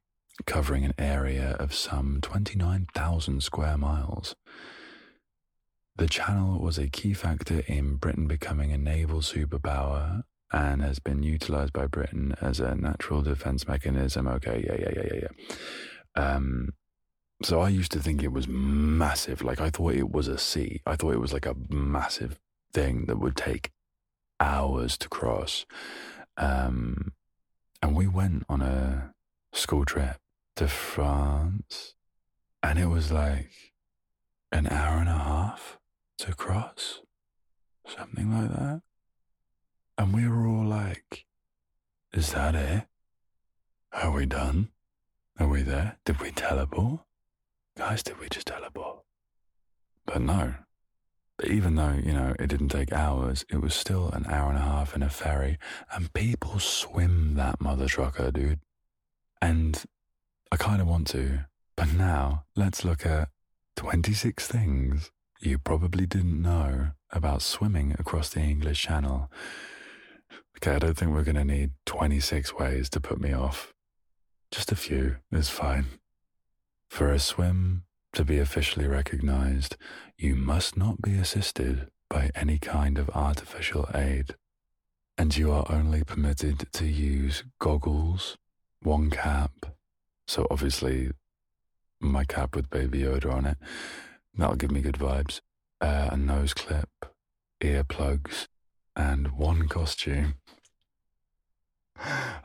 covering 0.45 0.85
an 0.85 0.93
area 0.97 1.55
of 1.59 1.73
some 1.73 2.19
29,000 2.21 3.43
square 3.43 3.77
miles. 3.77 4.35
The 5.97 6.07
channel 6.07 6.59
was 6.59 6.77
a 6.77 6.89
key 6.89 7.13
factor 7.13 7.63
in 7.67 7.95
Britain 7.95 8.27
becoming 8.27 8.71
a 8.71 8.77
naval 8.77 9.19
superpower 9.19 10.23
and 10.55 10.81
has 10.81 10.99
been 10.99 11.21
utilized 11.21 11.73
by 11.73 11.85
Britain 11.85 12.33
as 12.39 12.61
a 12.61 12.73
natural 12.75 13.21
defense 13.21 13.67
mechanism. 13.67 14.25
Okay, 14.25 14.63
yeah, 14.65 14.77
yeah, 14.79 14.91
yeah, 14.95 15.13
yeah, 15.13 15.27
yeah. 16.15 16.23
Um, 16.23 16.69
so 17.43 17.59
I 17.59 17.67
used 17.67 17.91
to 17.91 17.99
think 17.99 18.23
it 18.23 18.31
was 18.31 18.47
massive. 18.47 19.43
Like 19.43 19.59
I 19.59 19.69
thought 19.69 19.95
it 19.95 20.09
was 20.09 20.29
a 20.29 20.37
sea. 20.37 20.81
I 20.85 20.95
thought 20.95 21.13
it 21.13 21.19
was 21.19 21.33
like 21.33 21.45
a 21.45 21.57
massive 21.69 22.39
thing 22.71 23.05
that 23.07 23.19
would 23.19 23.35
take 23.35 23.71
hours 24.39 24.97
to 24.99 25.09
cross. 25.09 25.65
Um, 26.37 27.11
and 27.81 27.93
we 27.93 28.07
went 28.07 28.45
on 28.47 28.61
a 28.61 29.13
school 29.51 29.83
trip 29.83 30.15
to 30.55 30.69
France, 30.69 31.95
and 32.63 32.79
it 32.79 32.87
was 32.87 33.11
like 33.11 33.51
an 34.53 34.67
hour 34.67 34.99
and 34.99 35.09
a 35.09 35.19
half 35.19 35.79
to 36.19 36.33
cross, 36.33 37.01
something 37.85 38.31
like 38.31 38.51
that. 38.57 38.81
And 39.97 40.13
we 40.13 40.27
were 40.27 40.45
all 40.45 40.65
like, 40.65 41.25
Is 42.13 42.33
that 42.33 42.55
it? 42.55 42.83
Are 43.93 44.11
we 44.11 44.25
done? 44.25 44.69
Are 45.39 45.47
we 45.47 45.61
there? 45.61 45.97
Did 46.05 46.19
we 46.19 46.31
teleport? 46.31 47.01
Guys, 47.77 48.03
did 48.03 48.19
we 48.19 48.27
just 48.29 48.47
teleport? 48.47 49.03
But 50.05 50.21
no. 50.21 50.55
But 51.37 51.49
even 51.49 51.75
though, 51.75 51.99
you 52.03 52.13
know, 52.13 52.33
it 52.39 52.47
didn't 52.47 52.69
take 52.69 52.93
hours, 52.93 53.45
it 53.49 53.61
was 53.61 53.73
still 53.73 54.09
an 54.09 54.25
hour 54.27 54.49
and 54.49 54.57
a 54.57 54.61
half 54.61 54.95
in 54.95 55.03
a 55.03 55.09
ferry, 55.09 55.57
and 55.91 56.13
people 56.13 56.59
swim 56.59 57.35
that 57.35 57.59
mother 57.59 57.87
trucker, 57.87 58.31
dude. 58.31 58.59
And 59.41 59.83
I 60.51 60.55
kind 60.57 60.81
of 60.81 60.87
want 60.87 61.07
to. 61.07 61.45
But 61.75 61.93
now 61.93 62.45
let's 62.55 62.85
look 62.85 63.05
at 63.05 63.29
26 63.75 64.47
things 64.47 65.11
you 65.41 65.57
probably 65.57 66.05
didn't 66.05 66.41
know 66.41 66.91
about 67.11 67.41
swimming 67.41 67.95
across 67.99 68.29
the 68.29 68.39
English 68.39 68.81
Channel. 68.83 69.29
Okay, 70.57 70.75
I 70.75 70.79
don't 70.79 70.97
think 70.97 71.11
we're 71.11 71.23
going 71.23 71.35
to 71.35 71.45
need 71.45 71.71
26 71.85 72.53
ways 72.55 72.89
to 72.89 72.99
put 72.99 73.19
me 73.19 73.33
off. 73.33 73.73
Just 74.51 74.71
a 74.71 74.75
few 74.75 75.17
is 75.31 75.49
fine. 75.49 75.85
For 76.89 77.11
a 77.11 77.19
swim 77.19 77.83
to 78.13 78.23
be 78.23 78.39
officially 78.39 78.87
recognized, 78.87 79.75
you 80.17 80.35
must 80.35 80.77
not 80.77 81.01
be 81.01 81.15
assisted 81.15 81.89
by 82.09 82.31
any 82.35 82.57
kind 82.57 82.97
of 82.97 83.09
artificial 83.09 83.89
aid, 83.93 84.35
and 85.17 85.35
you 85.35 85.51
are 85.51 85.65
only 85.69 86.03
permitted 86.03 86.67
to 86.73 86.85
use 86.85 87.43
goggles, 87.59 88.37
one 88.81 89.09
cap, 89.09 89.51
so 90.27 90.47
obviously 90.49 91.11
my 91.99 92.23
cap 92.23 92.55
with 92.55 92.69
Baby 92.69 92.99
Yoda 92.99 93.33
on 93.33 93.45
it, 93.45 93.57
that'll 94.37 94.55
give 94.55 94.71
me 94.71 94.81
good 94.81 94.95
vibes, 94.95 95.41
uh, 95.81 96.09
a 96.11 96.17
nose 96.17 96.53
clip, 96.53 96.89
earplugs, 97.61 98.47
and 98.95 99.33
one 99.33 99.67
costume. 99.67 100.35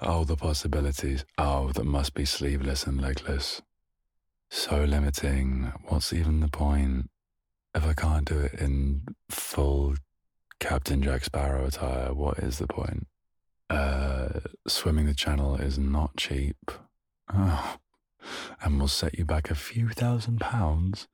Oh, 0.01 0.25
the 0.25 0.37
possibilities. 0.37 1.25
Oh, 1.37 1.73
that 1.73 1.85
must 1.85 2.15
be 2.15 2.25
sleeveless 2.25 2.87
and 2.87 3.01
legless. 3.01 3.63
So 4.49 4.85
limiting. 4.85 5.73
What's 5.89 6.13
even 6.13 6.41
the 6.41 6.49
point 6.49 7.11
if 7.75 7.85
I 7.85 7.93
can't 7.93 8.27
do 8.27 8.39
it 8.39 8.55
in 8.55 9.03
full 9.29 9.95
Captain 10.59 11.03
Jack 11.03 11.25
Sparrow 11.25 11.67
attire? 11.67 12.15
What 12.15 12.39
is 12.39 12.59
the 12.59 12.67
point? 12.67 13.07
Uh, 13.69 14.41
swimming 14.67 15.07
the 15.07 15.15
channel 15.15 15.57
is 15.57 15.79
not 15.79 16.17
cheap. 16.17 16.71
Oh, 17.33 17.77
and 18.63 18.81
will 18.81 18.89
set 18.89 19.19
you 19.19 19.25
back 19.25 19.51
a 19.51 19.55
few 19.55 19.89
thousand 19.89 20.41
pounds 20.41 21.07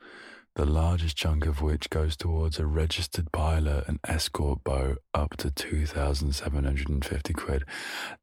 the 0.57 0.64
largest 0.64 1.19
chunk 1.19 1.45
of 1.45 1.61
which 1.61 1.90
goes 1.90 2.16
towards 2.16 2.59
a 2.59 2.64
registered 2.64 3.31
pilot 3.31 3.85
and 3.87 4.01
escort 4.05 4.64
boat 4.64 5.03
up 5.12 5.37
to 5.37 5.51
2,750 5.51 7.35
quid. 7.35 7.64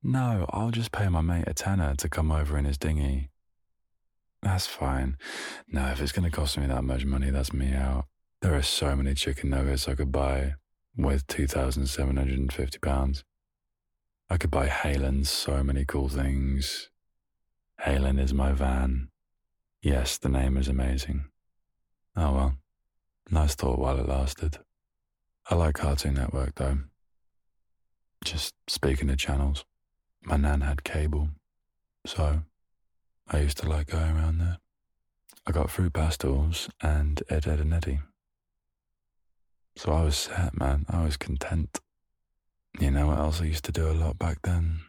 No, 0.02 0.48
I'll 0.50 0.72
just 0.72 0.92
pay 0.92 1.08
my 1.10 1.22
mate 1.22 1.44
a 1.46 1.54
tenner 1.54 1.94
to 1.96 2.10
come 2.10 2.32
over 2.32 2.58
in 2.58 2.66
his 2.66 2.80
dinghy. 2.80 3.30
That's 4.42 4.66
fine. 4.66 5.16
No, 5.68 5.86
if 5.90 6.02
it's 6.02 6.12
going 6.12 6.30
to 6.30 6.36
cost 6.36 6.58
me 6.58 6.66
that 6.66 6.84
much 6.84 7.06
money, 7.06 7.30
that's 7.30 7.54
me 7.54 7.72
out. 7.72 8.06
There 8.42 8.56
are 8.56 8.64
so 8.64 8.96
many 8.96 9.14
chicken 9.14 9.52
nuggets 9.52 9.88
I 9.88 9.94
could 9.94 10.12
buy 10.12 10.56
with 10.98 11.28
2,750 11.28 12.80
pounds. 12.80 13.24
I 14.28 14.38
could 14.38 14.52
buy 14.52 14.68
Haylen 14.70 15.28
so 15.28 15.64
many 15.64 15.86
cool 15.86 16.10
things. 16.10 16.90
Haylen 17.86 18.20
is 18.20 18.34
my 18.34 18.54
van. 18.54 19.10
Yes, 19.84 20.18
the 20.18 20.30
name 20.30 20.58
is 20.58 20.68
amazing. 20.68 21.26
Oh 22.16 22.32
well, 22.32 22.58
nice 23.30 23.56
thought 23.56 23.80
while 23.80 24.00
it 24.00 24.08
lasted. 24.08 24.60
I 25.50 25.56
like 25.56 25.76
Cartoon 25.76 26.14
Network 26.14 26.56
though. 26.56 26.80
Just 28.24 28.54
speaking 28.68 29.10
of 29.10 29.18
channels, 29.18 29.66
my 30.22 30.38
nan 30.38 30.62
had 30.62 30.84
cable, 30.84 31.30
so 32.06 32.44
I 33.28 33.40
used 33.40 33.58
to 33.58 33.70
like 33.70 33.88
going 33.88 34.16
around 34.16 34.38
there. 34.38 34.58
I 35.46 35.52
got 35.52 35.70
Fruit 35.70 35.92
Pastilles 35.92 36.70
and 36.82 37.22
Ed, 37.30 37.48
Ed 37.48 37.60
and 37.60 37.74
Eddy. 37.74 38.00
So 39.76 39.92
I 39.92 40.04
was 40.04 40.16
set, 40.16 40.58
man. 40.58 40.86
I 40.88 41.04
was 41.04 41.18
content. 41.18 41.80
You 42.80 42.92
know 42.92 43.08
what 43.08 43.20
else 43.20 43.42
I 43.42 43.46
used 43.46 43.66
to 43.66 43.72
do 43.72 43.90
a 43.90 43.94
lot 43.94 44.18
back 44.18 44.42
then? 44.44 44.82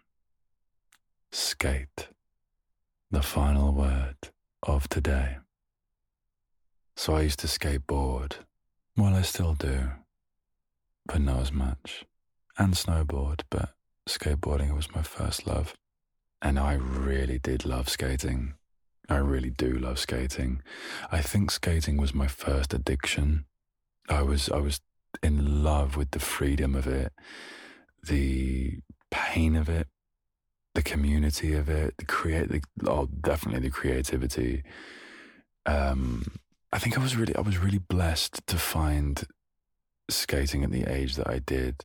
Skate. 1.32 2.08
The 3.10 3.22
final 3.22 3.72
word 3.72 4.16
of 4.62 4.88
today. 4.88 5.38
So 6.96 7.14
I 7.14 7.22
used 7.22 7.40
to 7.40 7.46
skateboard. 7.46 8.34
Well, 8.96 9.14
I 9.14 9.22
still 9.22 9.54
do, 9.54 9.90
but 11.06 11.20
not 11.20 11.40
as 11.40 11.52
much. 11.52 12.04
And 12.56 12.74
snowboard, 12.74 13.40
but 13.50 13.70
skateboarding 14.08 14.74
was 14.74 14.94
my 14.94 15.02
first 15.02 15.46
love. 15.46 15.74
And 16.40 16.58
I 16.58 16.74
really 16.74 17.38
did 17.38 17.64
love 17.64 17.88
skating. 17.88 18.54
I 19.08 19.16
really 19.16 19.50
do 19.50 19.76
love 19.76 19.98
skating. 19.98 20.62
I 21.10 21.20
think 21.20 21.50
skating 21.50 21.96
was 21.96 22.14
my 22.14 22.28
first 22.28 22.72
addiction. 22.72 23.46
I 24.08 24.22
was 24.22 24.48
I 24.48 24.58
was 24.58 24.80
in 25.22 25.64
love 25.64 25.96
with 25.96 26.12
the 26.12 26.20
freedom 26.20 26.74
of 26.74 26.86
it, 26.86 27.12
the 28.02 28.78
pain 29.10 29.56
of 29.56 29.68
it, 29.68 29.88
the 30.74 30.82
community 30.82 31.54
of 31.54 31.68
it, 31.68 31.94
the 31.98 32.04
create 32.04 32.50
the 32.50 32.62
oh 32.86 33.06
definitely 33.06 33.60
the 33.60 33.70
creativity. 33.70 34.62
Um, 35.66 36.40
I 36.74 36.78
think 36.78 36.98
I 36.98 37.00
was 37.00 37.16
really 37.16 37.36
I 37.36 37.40
was 37.40 37.56
really 37.56 37.78
blessed 37.78 38.44
to 38.48 38.56
find 38.56 39.22
skating 40.10 40.64
at 40.64 40.72
the 40.72 40.92
age 40.92 41.14
that 41.14 41.28
I 41.28 41.38
did. 41.38 41.84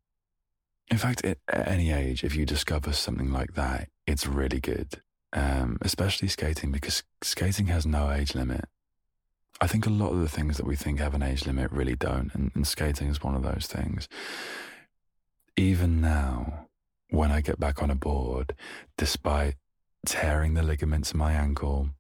In 0.90 0.98
fact, 0.98 1.24
at 1.24 1.38
any 1.48 1.92
age, 1.92 2.24
if 2.24 2.36
you 2.36 2.44
discover 2.44 2.92
something 2.92 3.32
like 3.32 3.54
that, 3.54 3.90
it's 4.08 4.26
really 4.26 4.60
good. 4.60 5.00
Um, 5.32 5.78
especially 5.84 6.28
skating 6.28 6.72
because 6.72 7.04
skating 7.22 7.68
has 7.68 7.86
no 7.86 8.10
age 8.10 8.34
limit. 8.34 8.66
I 9.62 9.68
think 9.68 9.86
a 9.86 9.92
lot 9.92 10.10
of 10.12 10.22
the 10.22 10.28
things 10.28 10.58
that 10.58 10.66
we 10.66 10.76
think 10.76 10.98
have 10.98 11.14
an 11.14 11.22
age 11.22 11.46
limit 11.46 11.72
really 11.72 11.96
don't, 11.96 12.34
and, 12.34 12.52
and 12.56 12.66
skating 12.66 13.10
is 13.10 13.22
one 13.22 13.36
of 13.36 13.44
those 13.44 13.68
things. 13.68 14.08
Even 15.56 16.02
now, 16.02 16.66
when 17.12 17.32
I 17.32 17.42
get 17.42 17.60
back 17.60 17.84
on 17.84 17.92
a 17.92 17.96
board, 17.96 18.56
despite 18.98 19.56
tearing 20.08 20.56
the 20.56 20.64
ligaments 20.64 21.12
in 21.12 21.20
my 21.20 21.34
ankle 21.34 21.92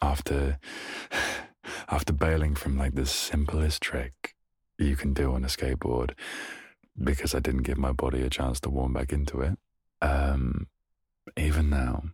after 0.00 0.58
after 1.88 2.12
bailing 2.12 2.54
from 2.54 2.76
like 2.78 2.94
the 2.94 3.06
simplest 3.06 3.82
trick 3.82 4.34
you 4.78 4.96
can 4.96 5.12
do 5.12 5.32
on 5.32 5.44
a 5.44 5.48
skateboard 5.48 6.12
because 7.02 7.34
I 7.34 7.40
didn't 7.40 7.62
give 7.62 7.78
my 7.78 7.92
body 7.92 8.22
a 8.22 8.30
chance 8.30 8.60
to 8.60 8.70
warm 8.70 8.92
back 8.92 9.12
into 9.12 9.40
it. 9.40 9.58
Um, 10.02 10.68
even 11.36 11.70
now, 11.70 12.04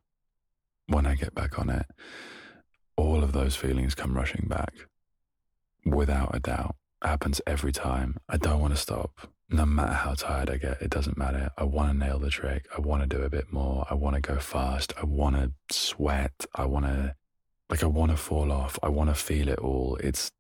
when 0.87 1.07
I 1.07 1.15
get 1.15 1.35
back 1.35 1.59
on 1.59 1.71
it, 1.71 1.87
all 2.97 3.23
of 3.23 3.33
those 3.33 3.57
feelings 3.57 3.95
come 3.95 4.15
rushing 4.15 4.47
back 4.49 4.75
without 5.85 6.35
a 6.35 6.41
doubt. 6.41 6.77
Happens 7.03 7.41
every 7.47 7.73
time. 7.73 8.17
I 8.29 8.37
don't 8.37 8.61
want 8.61 8.75
to 8.75 8.81
stop. 8.81 9.29
No 9.51 9.67
matter 9.67 9.93
how 9.93 10.15
tired 10.15 10.49
I 10.49 10.57
get, 10.57 10.81
it 10.81 10.91
doesn't 10.91 11.19
matter. 11.19 11.51
I 11.59 11.65
want 11.65 11.91
to 11.91 11.99
nail 11.99 12.19
the 12.19 12.31
trick. 12.31 12.67
I 12.77 12.81
want 12.81 13.03
to 13.03 13.09
do 13.09 13.23
a 13.23 13.29
bit 13.29 13.53
more. 13.53 13.87
I 13.91 13.95
want 13.95 14.15
to 14.15 14.23
go 14.23 14.39
fast. 14.39 14.95
I 14.97 15.05
want 15.05 15.37
to 15.37 15.53
sweat. 15.71 16.47
I 16.55 16.65
want 16.65 16.87
to 16.87 17.17
like 17.73 17.83
I 17.83 17.87
want 17.87 18.11
to 18.11 18.19
fall 18.19 18.53
off. 18.53 18.79
I 18.83 18.91
want 18.91 19.09
to 19.09 19.15
feel 19.15 19.49
it 19.49 19.59
all. 19.59 19.97
It's 19.97 20.31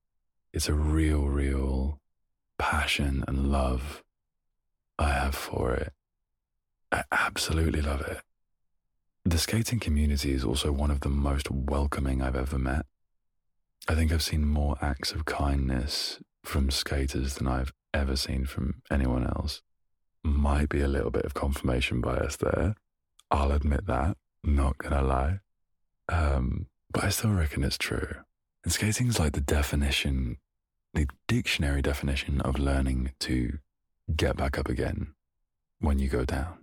it's 0.52 0.68
a 0.68 0.74
real, 0.74 1.22
real 1.22 1.98
passion 2.58 3.24
and 3.26 3.50
love 3.50 4.02
I 4.98 5.14
have 5.14 5.34
for 5.34 5.72
it. 5.72 5.94
I 6.92 7.04
absolutely 7.10 7.80
love 7.80 8.02
it. 8.02 8.18
The 9.24 9.38
skating 9.38 9.80
community 9.80 10.32
is 10.32 10.44
also 10.44 10.72
one 10.72 10.90
of 10.90 11.00
the 11.00 11.08
most 11.08 11.50
welcoming 11.50 12.20
I've 12.20 12.36
ever 12.36 12.58
met. 12.58 12.84
I 13.88 13.94
think 13.94 14.12
I've 14.12 14.22
seen 14.22 14.44
more 14.44 14.76
acts 14.82 15.12
of 15.12 15.24
kindness 15.24 16.20
from 16.44 16.70
skaters 16.70 17.36
than 17.36 17.48
I've 17.48 17.72
ever 17.94 18.14
seen 18.14 18.44
from 18.44 18.82
anyone 18.90 19.26
else. 19.26 19.62
Might 20.22 20.68
be 20.68 20.82
a 20.82 20.88
little 20.88 21.10
bit 21.10 21.24
of 21.24 21.32
confirmation 21.32 22.02
bias 22.02 22.36
there. 22.36 22.74
I'll 23.30 23.52
admit 23.52 23.86
that, 23.86 24.18
not 24.44 24.76
gonna 24.76 25.00
lie. 25.00 25.38
Um, 26.10 26.66
but 26.92 27.04
I 27.04 27.08
still 27.08 27.30
reckon 27.32 27.64
it's 27.64 27.78
true. 27.78 28.16
And 28.64 28.72
skating's 28.72 29.18
like 29.18 29.32
the 29.32 29.40
definition, 29.40 30.36
the 30.94 31.08
dictionary 31.26 31.82
definition 31.82 32.40
of 32.42 32.58
learning 32.58 33.12
to 33.20 33.58
get 34.14 34.36
back 34.36 34.58
up 34.58 34.68
again 34.68 35.14
when 35.80 35.98
you 35.98 36.08
go 36.08 36.24
down. 36.24 36.58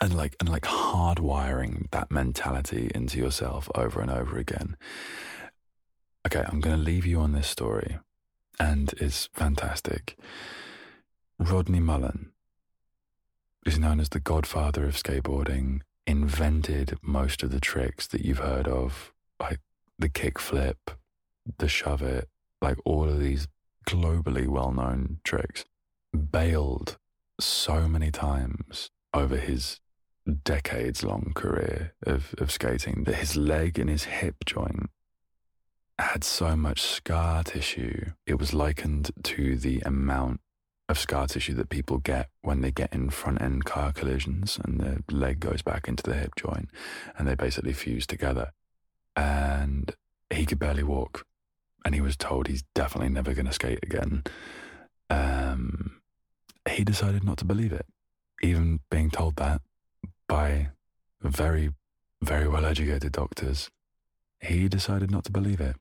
And 0.00 0.14
like 0.16 0.36
and 0.40 0.48
like 0.48 0.62
hardwiring 0.62 1.90
that 1.90 2.10
mentality 2.10 2.90
into 2.94 3.18
yourself 3.18 3.70
over 3.74 4.00
and 4.00 4.10
over 4.10 4.38
again. 4.38 4.76
Okay, 6.26 6.42
I'm 6.46 6.60
gonna 6.60 6.76
leave 6.76 7.04
you 7.04 7.20
on 7.20 7.32
this 7.32 7.46
story, 7.46 7.98
and 8.58 8.92
it's 8.96 9.28
fantastic. 9.34 10.16
Rodney 11.38 11.80
Mullen 11.80 12.32
is 13.66 13.78
known 13.78 14.00
as 14.00 14.08
the 14.08 14.20
godfather 14.20 14.86
of 14.86 14.94
skateboarding, 14.94 15.82
invented 16.06 16.96
most 17.02 17.42
of 17.42 17.50
the 17.50 17.60
tricks 17.60 18.06
that 18.08 18.24
you've 18.24 18.38
heard 18.38 18.66
of 18.66 19.11
like 19.42 19.60
the 19.98 20.08
kickflip, 20.08 20.76
the 21.58 21.68
shove 21.68 22.02
it, 22.02 22.28
like 22.60 22.78
all 22.84 23.08
of 23.08 23.20
these 23.20 23.48
globally 23.86 24.46
well 24.46 24.72
known 24.72 25.18
tricks, 25.24 25.64
bailed 26.30 26.96
so 27.40 27.88
many 27.88 28.10
times 28.10 28.90
over 29.12 29.36
his 29.36 29.80
decades 30.44 31.02
long 31.02 31.32
career 31.34 31.94
of, 32.06 32.34
of 32.38 32.50
skating 32.50 33.04
that 33.04 33.16
his 33.16 33.36
leg 33.36 33.78
and 33.78 33.90
his 33.90 34.04
hip 34.04 34.36
joint 34.46 34.88
had 35.98 36.24
so 36.24 36.56
much 36.56 36.80
scar 36.80 37.42
tissue. 37.42 38.12
It 38.26 38.38
was 38.38 38.54
likened 38.54 39.10
to 39.24 39.56
the 39.56 39.80
amount 39.84 40.40
of 40.88 40.98
scar 40.98 41.26
tissue 41.26 41.54
that 41.54 41.68
people 41.68 41.98
get 41.98 42.28
when 42.42 42.60
they 42.60 42.70
get 42.70 42.92
in 42.92 43.10
front 43.10 43.40
end 43.40 43.64
car 43.64 43.92
collisions 43.92 44.58
and 44.62 44.80
their 44.80 44.98
leg 45.10 45.40
goes 45.40 45.62
back 45.62 45.88
into 45.88 46.02
the 46.02 46.14
hip 46.14 46.34
joint 46.36 46.68
and 47.16 47.26
they 47.26 47.34
basically 47.34 47.72
fuse 47.72 48.06
together. 48.06 48.52
And 49.16 49.94
he 50.30 50.46
could 50.46 50.58
barely 50.58 50.82
walk. 50.82 51.26
And 51.84 51.94
he 51.94 52.00
was 52.00 52.16
told 52.16 52.46
he's 52.46 52.64
definitely 52.74 53.10
never 53.10 53.34
going 53.34 53.46
to 53.46 53.52
skate 53.52 53.80
again. 53.82 54.22
Um, 55.10 56.00
he 56.68 56.84
decided 56.84 57.24
not 57.24 57.38
to 57.38 57.44
believe 57.44 57.72
it, 57.72 57.86
even 58.42 58.80
being 58.90 59.10
told 59.10 59.36
that 59.36 59.60
by 60.28 60.68
very, 61.20 61.70
very 62.22 62.48
well 62.48 62.64
educated 62.64 63.12
doctors. 63.12 63.68
He 64.40 64.68
decided 64.68 65.10
not 65.10 65.24
to 65.24 65.32
believe 65.32 65.60
it 65.60 65.76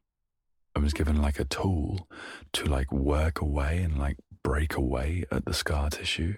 and 0.75 0.83
was 0.83 0.93
given 0.93 1.21
like 1.21 1.39
a 1.39 1.45
tool 1.45 2.07
to 2.53 2.65
like 2.65 2.91
work 2.91 3.41
away 3.41 3.79
and 3.79 3.97
like 3.97 4.17
break 4.43 4.75
away 4.75 5.23
at 5.31 5.45
the 5.45 5.53
scar 5.53 5.89
tissue. 5.89 6.35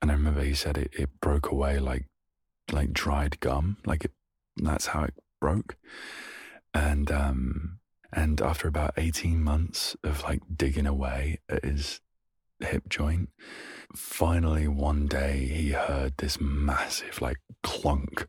And 0.00 0.10
I 0.10 0.14
remember 0.14 0.42
he 0.42 0.54
said 0.54 0.78
it, 0.78 0.90
it 0.92 1.20
broke 1.20 1.50
away 1.50 1.78
like 1.78 2.06
like 2.72 2.92
dried 2.92 3.40
gum, 3.40 3.78
like 3.84 4.04
it 4.04 4.12
that's 4.56 4.86
how 4.86 5.04
it 5.04 5.14
broke. 5.40 5.76
And 6.74 7.10
um 7.10 7.78
and 8.12 8.40
after 8.40 8.66
about 8.66 8.94
18 8.96 9.42
months 9.42 9.96
of 10.02 10.24
like 10.24 10.42
digging 10.56 10.86
away 10.86 11.38
at 11.48 11.64
his 11.64 12.00
hip 12.60 12.88
joint, 12.88 13.30
finally 13.94 14.66
one 14.66 15.06
day 15.06 15.46
he 15.46 15.70
heard 15.70 16.14
this 16.18 16.40
massive 16.40 17.20
like 17.20 17.38
clunk 17.62 18.26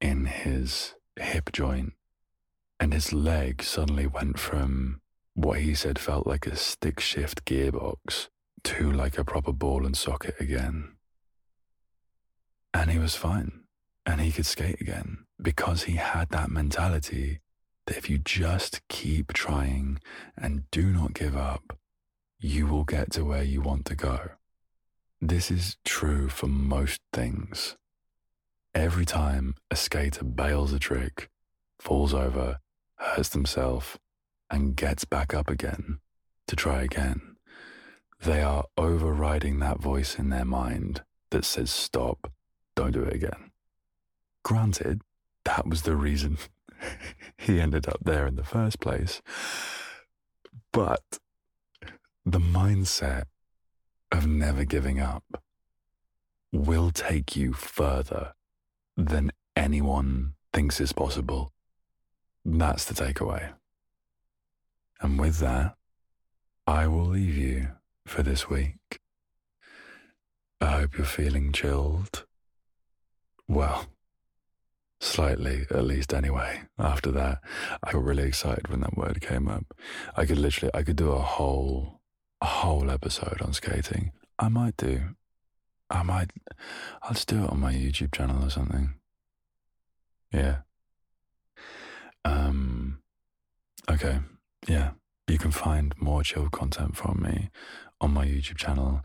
in 0.00 0.26
his 0.26 0.94
hip 1.18 1.52
joint 1.52 1.92
and 2.82 2.92
his 2.92 3.12
leg 3.12 3.62
suddenly 3.62 4.08
went 4.08 4.40
from 4.40 5.00
what 5.34 5.60
he 5.60 5.72
said 5.72 6.00
felt 6.00 6.26
like 6.26 6.46
a 6.48 6.56
stick 6.56 6.98
shift 6.98 7.44
gearbox 7.44 8.28
to 8.64 8.90
like 8.90 9.16
a 9.16 9.24
proper 9.24 9.52
ball 9.52 9.86
and 9.86 9.96
socket 9.96 10.34
again. 10.40 10.92
And 12.74 12.90
he 12.90 12.98
was 12.98 13.14
fine. 13.14 13.60
And 14.04 14.20
he 14.20 14.32
could 14.32 14.46
skate 14.46 14.80
again 14.80 15.26
because 15.40 15.84
he 15.84 15.94
had 15.94 16.30
that 16.30 16.50
mentality 16.50 17.38
that 17.86 17.96
if 17.96 18.08
you 18.08 18.18
just 18.18 18.80
keep 18.88 19.32
trying 19.32 19.98
and 20.36 20.70
do 20.70 20.86
not 20.86 21.14
give 21.14 21.36
up, 21.36 21.78
you 22.38 22.66
will 22.66 22.84
get 22.84 23.12
to 23.12 23.24
where 23.24 23.42
you 23.42 23.60
want 23.60 23.84
to 23.86 23.94
go. 23.94 24.30
This 25.20 25.50
is 25.50 25.76
true 25.84 26.28
for 26.28 26.48
most 26.48 27.00
things. 27.12 27.76
Every 28.74 29.04
time 29.04 29.54
a 29.70 29.76
skater 29.76 30.24
bails 30.24 30.72
a 30.72 30.78
trick, 30.78 31.28
falls 31.78 32.14
over, 32.14 32.58
hurts 32.96 33.28
themselves, 33.28 33.98
and 34.50 34.76
gets 34.76 35.04
back 35.04 35.34
up 35.34 35.48
again 35.48 35.98
to 36.46 36.56
try 36.56 36.82
again, 36.82 37.36
they 38.20 38.42
are 38.42 38.64
overriding 38.76 39.58
that 39.58 39.80
voice 39.80 40.18
in 40.18 40.30
their 40.30 40.44
mind 40.44 41.02
that 41.30 41.44
says, 41.44 41.70
Stop, 41.70 42.32
don't 42.74 42.92
do 42.92 43.02
it 43.02 43.14
again. 43.14 43.50
Granted, 44.42 45.02
that 45.44 45.66
was 45.66 45.82
the 45.82 45.96
reason 45.96 46.38
he 47.36 47.60
ended 47.60 47.88
up 47.88 47.98
there 48.02 48.26
in 48.26 48.36
the 48.36 48.44
first 48.44 48.80
place. 48.80 49.22
But 50.72 51.18
the 52.24 52.38
mindset 52.38 53.24
of 54.10 54.26
never 54.26 54.64
giving 54.64 55.00
up 55.00 55.24
will 56.52 56.90
take 56.90 57.34
you 57.34 57.52
further 57.52 58.34
than 58.96 59.32
anyone 59.56 60.34
thinks 60.52 60.80
is 60.80 60.92
possible. 60.92 61.52
That's 62.44 62.84
the 62.84 62.94
takeaway. 62.94 63.54
And 65.00 65.18
with 65.18 65.38
that, 65.38 65.74
I 66.66 66.86
will 66.86 67.06
leave 67.06 67.36
you 67.36 67.68
for 68.06 68.22
this 68.22 68.48
week. 68.48 69.00
I 70.60 70.66
hope 70.66 70.96
you're 70.96 71.06
feeling 71.06 71.52
chilled. 71.52 72.24
Well, 73.48 73.86
slightly, 75.02 75.66
at 75.70 75.84
least 75.84 76.14
anyway. 76.14 76.62
After 76.78 77.10
that, 77.10 77.40
I 77.82 77.92
got 77.92 78.04
really 78.04 78.22
excited 78.22 78.68
when 78.68 78.80
that 78.80 78.96
word 78.96 79.20
came 79.20 79.48
up. 79.48 79.74
I 80.16 80.24
could 80.24 80.38
literally, 80.38 80.70
I 80.74 80.82
could 80.82 80.96
do 80.96 81.10
a 81.10 81.18
whole, 81.20 82.00
a 82.40 82.46
whole 82.46 82.90
episode 82.90 83.42
on 83.42 83.52
skating. 83.52 84.12
I 84.38 84.48
might 84.48 84.76
do. 84.76 85.16
I 85.90 86.02
might, 86.02 86.30
I'll 87.02 87.14
just 87.14 87.28
do 87.28 87.44
it 87.44 87.50
on 87.50 87.60
my 87.60 87.72
YouTube 87.72 88.14
channel 88.14 88.44
or 88.44 88.50
something. 88.50 88.94
Yeah. 90.32 90.58
Um, 92.24 92.98
okay. 93.90 94.20
Yeah. 94.68 94.92
You 95.26 95.38
can 95.38 95.50
find 95.50 95.94
more 96.00 96.22
chill 96.22 96.48
content 96.48 96.96
from 96.96 97.22
me 97.22 97.50
on 98.00 98.14
my 98.14 98.26
YouTube 98.26 98.56
channel 98.56 99.02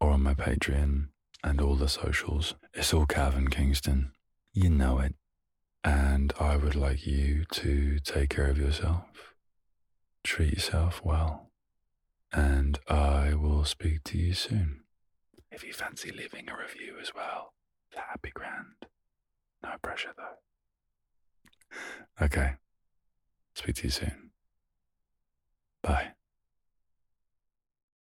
or 0.00 0.10
on 0.10 0.22
my 0.22 0.34
Patreon 0.34 1.08
and 1.44 1.60
all 1.60 1.76
the 1.76 1.88
socials. 1.88 2.54
It's 2.74 2.92
all 2.92 3.06
Calvin 3.06 3.48
Kingston. 3.48 4.12
You 4.52 4.70
know 4.70 4.98
it. 4.98 5.14
And 5.84 6.32
I 6.38 6.56
would 6.56 6.74
like 6.74 7.06
you 7.06 7.44
to 7.52 7.98
take 8.00 8.30
care 8.30 8.48
of 8.48 8.58
yourself, 8.58 9.34
treat 10.24 10.54
yourself 10.54 11.00
well, 11.04 11.50
and 12.32 12.78
I 12.88 13.34
will 13.34 13.64
speak 13.64 14.04
to 14.04 14.18
you 14.18 14.34
soon. 14.34 14.80
If 15.50 15.64
you 15.64 15.72
fancy 15.72 16.10
leaving 16.10 16.48
a 16.48 16.56
review 16.56 16.96
as 17.00 17.14
well, 17.14 17.54
that'd 17.94 18.22
be 18.22 18.30
grand. 18.30 18.86
No 19.62 19.70
pressure 19.82 20.12
though. 20.16 20.38
Okay. 22.24 22.54
Speak 23.54 23.76
to 23.76 23.84
you 23.84 23.90
soon. 23.90 24.30
Bye. 25.82 26.12